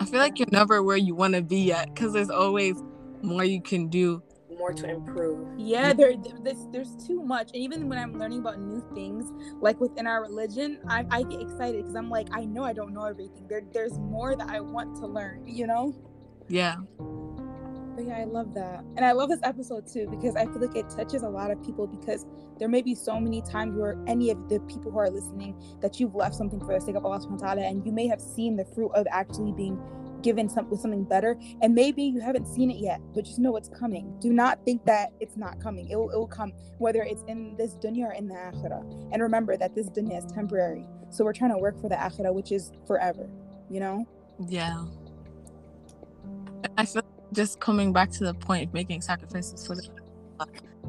[0.00, 2.82] I feel like you're never where you want to be yet because there's always
[3.22, 4.22] more you can do
[4.58, 5.48] more to improve.
[5.56, 7.48] Yeah there there's, there's too much.
[7.54, 11.40] And even when i'm learning about new things like within our religion i, I get
[11.40, 13.46] excited because i'm like i know i don't know everything.
[13.48, 15.94] There, there's more that i want to learn you know?
[16.48, 16.76] Yeah.
[17.98, 18.84] But yeah, I love that.
[18.96, 21.60] And I love this episode too because I feel like it touches a lot of
[21.64, 22.26] people because
[22.58, 25.98] there may be so many times where any of the people who are listening that
[25.98, 28.20] you've left something for the sake of Allah subhanahu wa ta'ala and you may have
[28.20, 29.80] seen the fruit of actually being
[30.22, 33.56] given some with something better and maybe you haven't seen it yet but just know
[33.56, 34.14] it's coming.
[34.20, 35.88] Do not think that it's not coming.
[35.88, 39.10] It will, it will come whether it's in this dunya or in the akhirah.
[39.12, 40.86] And remember that this dunya is temporary.
[41.10, 43.28] So we're trying to work for the akhirah which is forever
[43.70, 44.06] you know?
[44.48, 44.84] Yeah.
[46.76, 47.02] I feel
[47.32, 49.88] just coming back to the point of making sacrifices for the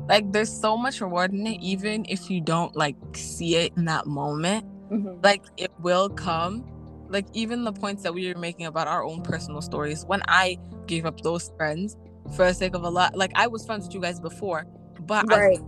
[0.07, 3.85] like there's so much reward in it even if you don't like see it in
[3.85, 4.65] that moment.
[4.89, 5.21] Mm-hmm.
[5.21, 6.65] like it will come
[7.09, 10.57] like even the points that we were making about our own personal stories when i
[10.87, 11.97] gave up those friends
[12.35, 14.65] for the sake of a lot like i was friends with you guys before
[15.01, 15.59] but right.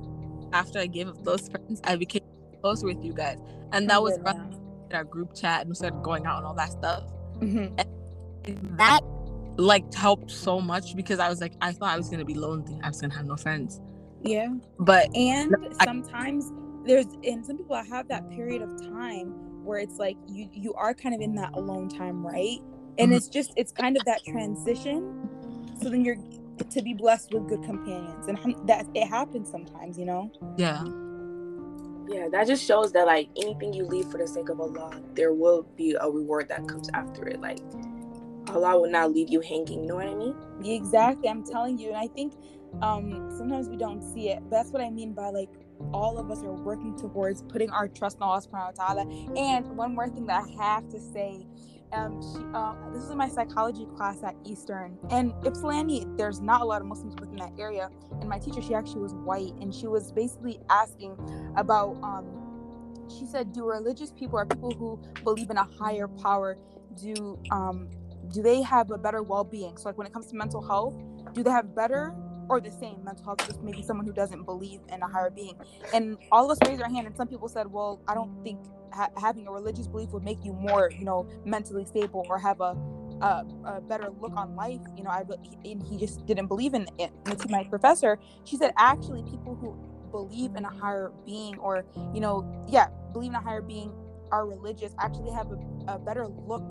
[0.53, 2.23] I, after i gave up those friends i became
[2.61, 3.39] closer with you guys
[3.71, 4.33] and that was yeah.
[4.93, 7.03] our group chat and we started going out and all that stuff
[7.39, 7.73] mm-hmm.
[7.77, 9.01] and that
[9.57, 12.79] like helped so much because I was like, I thought I was gonna be lonely.
[12.83, 13.79] I was gonna have no friends.
[14.23, 14.49] Yeah.
[14.79, 16.51] But and I, sometimes
[16.85, 19.33] there's and some people I have that period of time
[19.63, 22.59] where it's like you you are kind of in that alone time, right?
[22.97, 23.13] And mm-hmm.
[23.13, 25.29] it's just it's kind of that transition.
[25.81, 26.17] So then you're
[26.69, 28.37] to be blessed with good companions, and
[28.67, 30.31] that it happens sometimes, you know.
[30.57, 30.83] Yeah.
[32.07, 35.33] Yeah, that just shows that like anything you leave for the sake of Allah, there
[35.33, 37.39] will be a reward that comes after it.
[37.39, 37.59] Like
[38.49, 39.81] Allah will not leave you hanging.
[39.81, 40.35] You know what I mean?
[40.63, 41.29] Exactly.
[41.29, 41.89] I'm telling you.
[41.89, 42.33] And I think
[42.81, 44.39] um, sometimes we don't see it.
[44.43, 45.49] But that's what I mean by like
[45.93, 49.01] all of us are working towards putting our trust in Allah subhanahu wa ta'ala.
[49.37, 51.45] And one more thing that I have to say
[51.93, 56.65] um, she, um, this is my psychology class at Eastern, and Ypsilanti, there's not a
[56.65, 57.89] lot of Muslims within that area.
[58.11, 61.17] And my teacher, she actually was white, and she was basically asking
[61.57, 61.97] about.
[62.01, 62.37] Um,
[63.09, 66.57] she said, "Do religious people or people who believe in a higher power
[66.95, 67.89] do um,
[68.31, 69.77] do they have a better well-being?
[69.77, 70.95] So, like when it comes to mental health,
[71.33, 72.15] do they have better
[72.51, 73.03] or the same.
[73.05, 75.55] Mental health just maybe someone who doesn't believe in a higher being.
[75.93, 78.59] And all of us raised our hand and some people said well i don't think
[78.93, 82.59] ha- having a religious belief would make you more you know mentally stable or have
[82.61, 82.75] a
[83.21, 84.81] a, a better look on life.
[84.97, 85.23] You know i
[85.65, 87.11] and he just didn't believe in it.
[87.25, 89.77] And to my professor she said actually people who
[90.11, 93.93] believe in a higher being or you know yeah believe in a higher being
[94.31, 96.63] are religious actually have a, a better look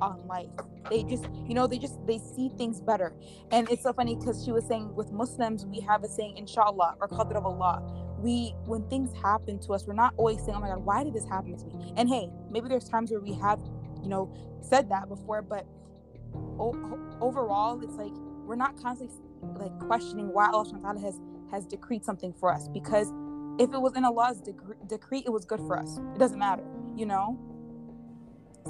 [0.00, 0.50] on life
[0.90, 3.12] they just you know they just they see things better.
[3.50, 6.96] And it's so funny because she was saying with muslims we have a saying inshallah
[7.00, 7.82] or qadr of allah
[8.18, 11.14] we when things happen to us we're not always saying oh my god why did
[11.14, 11.92] this happen to me?
[11.96, 13.60] And hey maybe there's times where we have
[14.02, 15.66] you know said that before but
[16.58, 18.12] o- overall it's like
[18.46, 19.16] we're not constantly
[19.54, 21.20] like questioning why allah has
[21.50, 22.68] has decreed something for us.
[22.68, 23.12] Because
[23.58, 25.98] if it was in allah's dec- decree it was good for us.
[26.14, 26.64] It doesn't matter
[26.96, 27.38] you know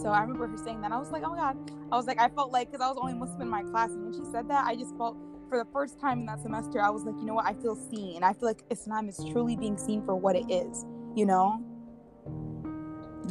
[0.01, 0.93] so I remember her saying that.
[0.93, 1.57] I was like, oh my God.
[1.91, 3.91] I was like, I felt like, because I was the only Muslim in my class.
[3.91, 5.17] And when she said that, I just felt
[5.49, 7.47] for the first time in that semester, I was like, you know what?
[7.47, 8.23] I feel seen.
[8.23, 10.85] I feel like Islam is truly being seen for what it is,
[11.15, 11.63] you know?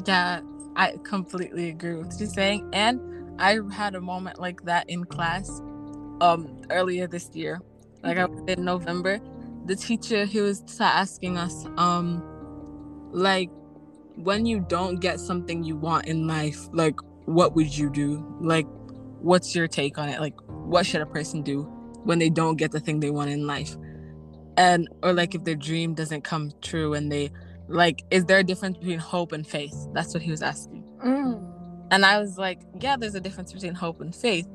[0.05, 0.41] Yeah,
[0.75, 2.69] I completely agree with what you saying.
[2.73, 2.99] And
[3.39, 5.61] I had a moment like that in class
[6.21, 7.61] um earlier this year.
[8.03, 9.19] Like I in November.
[9.65, 12.23] The teacher he was asking us, um,
[13.11, 13.49] like
[14.15, 16.95] when you don't get something you want in life, like
[17.25, 18.25] what would you do?
[18.39, 18.67] Like
[19.21, 20.19] what's your take on it?
[20.19, 21.63] Like what should a person do
[22.03, 23.75] when they don't get the thing they want in life?
[24.57, 27.31] And or like if their dream doesn't come true and they
[27.67, 29.75] like is there a difference between hope and faith?
[29.93, 30.83] That's what he was asking.
[31.03, 31.51] Mm.
[31.91, 34.47] And I was like, yeah, there's a difference between hope and faith.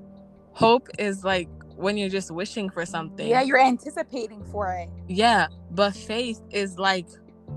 [0.53, 3.27] Hope is like when you're just wishing for something.
[3.27, 4.89] Yeah, you're anticipating for it.
[5.09, 7.07] Yeah, but faith is like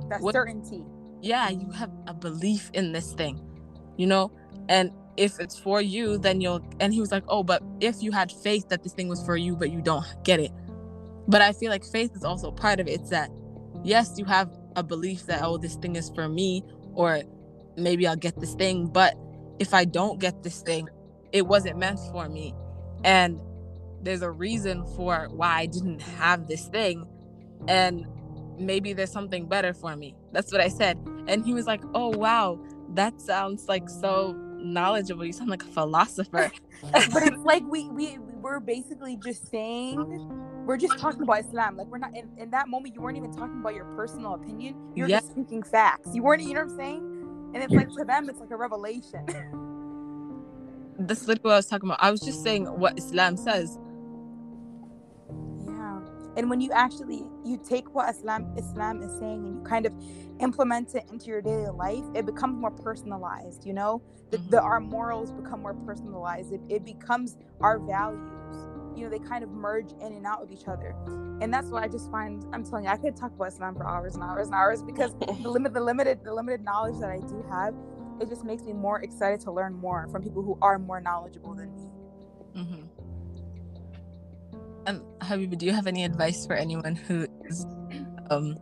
[0.09, 0.83] that certainty
[1.23, 3.41] yeah, you have a belief in this thing,
[3.97, 4.29] you know?
[4.67, 6.61] And if it's for you, then you'll.
[6.81, 9.37] And he was like, oh, but if you had faith that this thing was for
[9.37, 10.51] you, but you don't get it.
[11.27, 12.99] But I feel like faith is also part of it.
[12.99, 13.29] It's that,
[13.83, 16.61] yes, you have a belief that, oh, this thing is for me,
[16.93, 17.21] or
[17.77, 18.87] maybe I'll get this thing.
[18.87, 19.15] But
[19.59, 20.89] if I don't get this thing,
[21.31, 22.53] it wasn't meant for me.
[23.05, 23.39] And
[24.01, 27.07] there's a reason for why I didn't have this thing.
[27.69, 28.05] And
[28.59, 30.15] maybe there's something better for me.
[30.33, 30.97] That's what I said.
[31.27, 32.59] And he was like, Oh, wow,
[32.89, 35.25] that sounds like so knowledgeable.
[35.25, 36.51] You sound like a philosopher.
[36.91, 39.97] but it's like we, we, we're basically just saying,
[40.65, 41.77] we're just talking about Islam.
[41.77, 44.75] Like, we're not in, in that moment, you weren't even talking about your personal opinion.
[44.95, 45.19] You're yeah.
[45.19, 46.09] just speaking facts.
[46.13, 47.51] You weren't, you know what I'm saying?
[47.53, 49.25] And it's like to them, it's like a revelation.
[50.99, 51.99] That's literally what I was talking about.
[52.01, 53.77] I was just saying what Islam says
[56.37, 59.93] and when you actually you take what islam islam is saying and you kind of
[60.39, 64.01] implement it into your daily life it becomes more personalized you know?
[64.31, 64.65] The, the mm-hmm.
[64.65, 66.53] our morals become more personalized.
[66.53, 68.31] It, it becomes our values.
[68.95, 70.95] You know they kind of merge in and out of each other.
[71.41, 73.85] And that's what i just find i'm telling you i could talk about islam for
[73.85, 77.19] hours and hours and hours because the limit the limited the limited knowledge that i
[77.19, 77.73] do have
[78.21, 81.53] it just makes me more excited to learn more from people who are more knowledgeable
[81.53, 81.82] than me
[84.85, 87.65] Um, Habiba, do you have any advice for anyone who is,
[88.29, 88.57] um,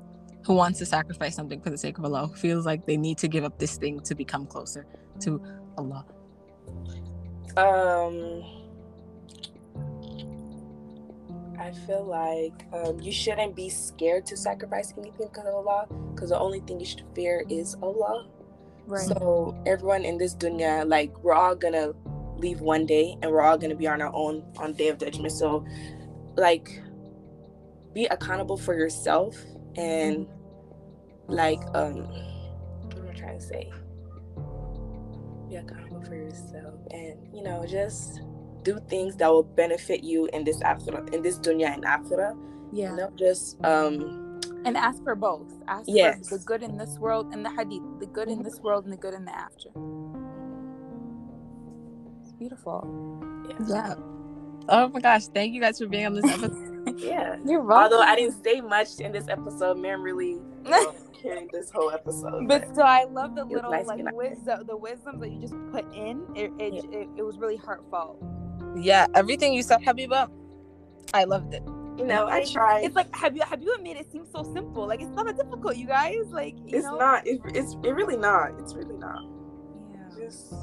[0.46, 3.18] who wants to sacrifice something for the sake of Allah, who feels like they need
[3.20, 4.86] to give up this thing to become closer
[5.22, 5.42] to
[5.78, 6.06] Allah?
[7.58, 8.44] Um,
[11.60, 16.30] I feel like um, you shouldn't be scared to sacrifice anything because of Allah, because
[16.30, 18.28] the only thing you should fear is Allah.
[18.88, 19.02] Right.
[19.02, 21.94] So everyone in this dunya, like we're all gonna
[22.38, 25.32] leave one day, and we're all gonna be on our own on Day of Judgment.
[25.32, 25.66] So
[26.36, 26.82] like
[27.94, 29.38] be accountable for yourself
[29.76, 30.28] and
[31.28, 32.08] like um
[32.84, 33.72] what am I trying to say?
[35.50, 38.22] Be accountable for yourself and you know just
[38.64, 42.38] do things that will benefit you in this akhirah in this dunya and akhirah.
[42.72, 42.92] Yeah.
[42.92, 45.52] You know, just um and ask for both.
[45.68, 46.30] Ask yes.
[46.30, 48.94] for the good in this world and the hadith, the good in this world and
[48.94, 49.70] the good in the after.
[52.22, 52.86] It's beautiful.
[53.50, 53.96] Yeah.
[53.98, 54.11] yeah.
[54.70, 57.00] Oh my gosh, thank you guys for being on this episode.
[57.00, 57.38] yeah.
[57.46, 57.94] You're welcome.
[57.94, 60.38] Although I didn't say much in this episode, man really
[61.22, 62.48] carried this whole episode.
[62.48, 65.56] But, but so I love the little nice like wisdom the wisdom that you just
[65.72, 66.26] put in.
[66.36, 67.00] It it, yeah.
[67.00, 68.18] it, it was really heartfelt.
[68.76, 70.30] Yeah, everything you said, Habiba,
[71.14, 71.64] I loved it.
[71.98, 72.86] You know, I tried.
[72.86, 74.88] It's like have you have you made it seem so simple?
[74.88, 76.26] Like it's not that difficult, you guys.
[76.30, 76.98] Like you it's know?
[76.98, 77.28] not.
[77.28, 78.52] It, it's it really not.
[78.60, 79.24] It's really not.
[79.94, 80.26] Yeah.
[80.26, 80.54] Just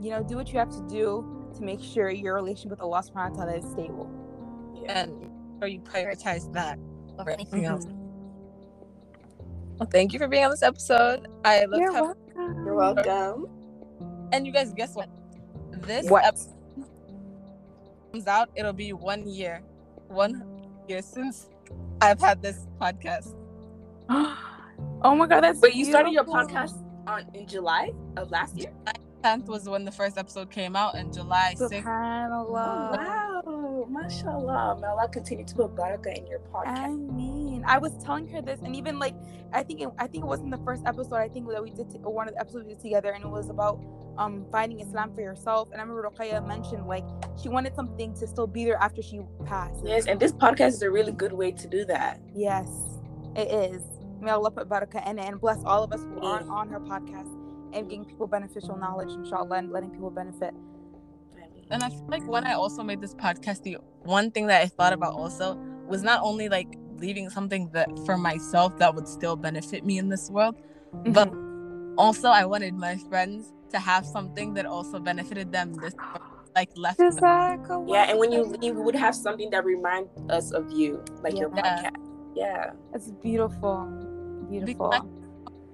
[0.00, 3.02] you know, do what you have to do to make sure your relationship with Allah
[3.02, 4.08] subhanahu wa ta'ala is stable.
[4.88, 5.30] And
[5.60, 6.78] or you prioritize that
[7.18, 7.84] over anything else.
[7.84, 7.94] Mhm.
[9.78, 11.28] Well, thank you for being on this episode.
[11.44, 12.64] I love You're having welcome.
[12.64, 13.46] You're welcome.
[14.32, 15.08] And you guys, guess what?
[15.72, 16.24] This What?
[16.24, 16.54] episode
[18.12, 19.62] comes out, it'll be one year,
[20.08, 20.42] one
[20.88, 21.48] year since
[22.00, 23.34] I've had this podcast.
[24.08, 28.72] oh my god, that's Wait, you started your podcast on in July of last year?
[29.22, 31.82] 10th was when the first episode came out, and July 6th.
[31.82, 32.96] Subhanallah.
[32.96, 34.78] wow, mashallah.
[34.80, 36.66] May Allah continue to put barakah in your podcast.
[36.66, 37.14] I podcast.
[37.16, 39.14] mean, I was telling her this, and even like,
[39.52, 41.16] I think it, I think it wasn't the first episode.
[41.16, 43.30] I think that we did t- one of the episodes we did together, and it
[43.30, 43.80] was about
[44.18, 45.68] um finding Islam for yourself.
[45.72, 47.04] And I remember Ruqayya mentioned like
[47.40, 49.80] she wanted something to still be there after she passed.
[49.84, 52.20] Yes, and this podcast is a really good way to do that.
[52.34, 52.68] Yes,
[53.36, 53.82] it is.
[54.20, 56.80] May Allah put barakah in it and bless all of us who are on her
[56.80, 57.37] podcast
[57.72, 60.54] and giving people beneficial knowledge, inshallah, and letting people benefit.
[61.70, 64.66] And I feel like when I also made this podcast, the one thing that I
[64.66, 65.54] thought about also
[65.86, 70.08] was not only like leaving something that for myself that would still benefit me in
[70.08, 70.56] this world,
[70.94, 71.12] mm-hmm.
[71.12, 71.32] but
[72.00, 75.94] also I wanted my friends to have something that also benefited them this
[76.54, 78.62] like left Yeah, and when you khair.
[78.62, 81.62] leave, we would have something that reminds us of you, like your Yeah.
[81.62, 81.96] podcast.
[82.34, 82.70] Yeah.
[82.92, 83.86] That's beautiful.
[84.48, 84.88] Beautiful.
[84.88, 85.02] Because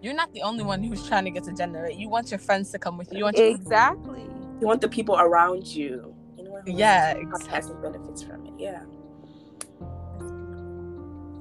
[0.05, 1.97] you're not the only one who's trying to get to generate.
[1.97, 3.19] You want your friends to come with you.
[3.19, 4.21] You want your Exactly.
[4.61, 6.15] You want the people around you.
[6.37, 8.53] You know, who Yeah, listens to the benefits from it.
[8.59, 8.83] Yeah.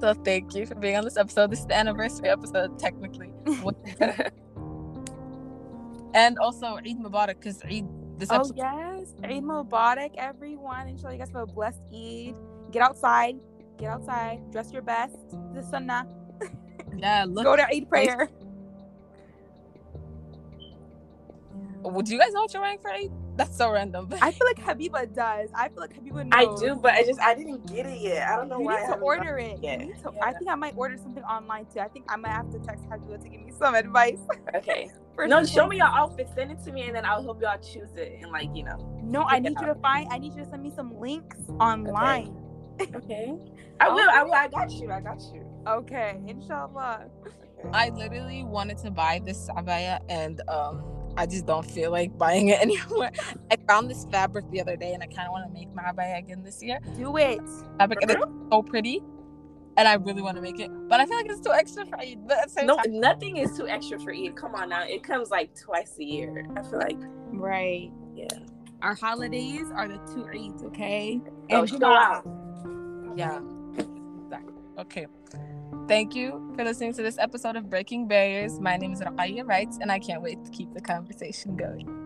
[0.00, 1.50] so thank you for being on this episode.
[1.50, 3.32] This is the anniversary episode, technically.
[6.14, 7.86] and also Eid Mubarak because Eid
[8.18, 10.88] this Oh episode yes, Eid Mubarak, everyone.
[10.88, 12.34] Inshallah, you guys have a blessed Eid.
[12.72, 13.36] Get outside,
[13.76, 15.18] get outside, dress your best.
[15.52, 16.06] The sunnah.
[16.96, 18.30] yeah look Go to Eid prayer.
[21.92, 23.10] Would you guys know what you're wearing for Eid?
[23.36, 24.08] That's so random.
[24.22, 25.50] I feel like Habiba does.
[25.54, 26.60] I feel like Habiba knows.
[26.60, 28.28] I do, but I just I didn't get it yet.
[28.28, 28.76] I don't know You why.
[28.76, 29.58] I need to order it.
[29.62, 29.80] yet.
[29.80, 30.24] You need to- Yeah.
[30.24, 31.80] I think I might order something online too.
[31.80, 34.20] I think I might have to text Habiba to give me some advice.
[34.54, 34.88] Okay.
[35.14, 36.28] for No, some show me your outfit.
[36.34, 38.18] Send it to me, and then I'll help y'all choose it.
[38.22, 39.00] And like you know.
[39.02, 40.08] No, I need you to find.
[40.12, 42.36] I need you to send me some links online.
[42.80, 43.34] Okay.
[43.80, 44.08] I will.
[44.10, 44.32] I will.
[44.34, 44.90] I got you.
[44.92, 45.44] I got you.
[45.66, 47.06] Okay, inshallah.
[47.72, 50.82] I literally wanted to buy this abaya and um
[51.16, 53.10] I just don't feel like buying it anymore.
[53.50, 55.82] I found this fabric the other day and I kind of want to make my
[55.84, 56.78] abaya again this year.
[56.96, 57.40] Do it.
[57.78, 59.00] Fabric and it's so pretty,
[59.76, 61.98] and I really want to make it, but I feel like it's too extra for
[61.98, 62.26] Eid.
[62.26, 64.36] But at the same No, time, nothing is too extra for Eid.
[64.36, 64.84] Come on now.
[64.84, 66.46] It comes like twice a year.
[66.56, 66.98] I feel like
[67.32, 67.90] Right.
[68.14, 68.26] yeah.
[68.82, 71.20] Our holidays are the two Eids, okay?
[71.50, 71.96] Oh, And July.
[71.96, 72.26] out.
[73.16, 73.40] yeah,
[74.24, 74.54] exactly.
[74.78, 75.06] Okay.
[75.86, 78.58] Thank you for listening to this episode of Breaking Barriers.
[78.58, 82.03] My name is Raqayya Wright, and I can't wait to keep the conversation going.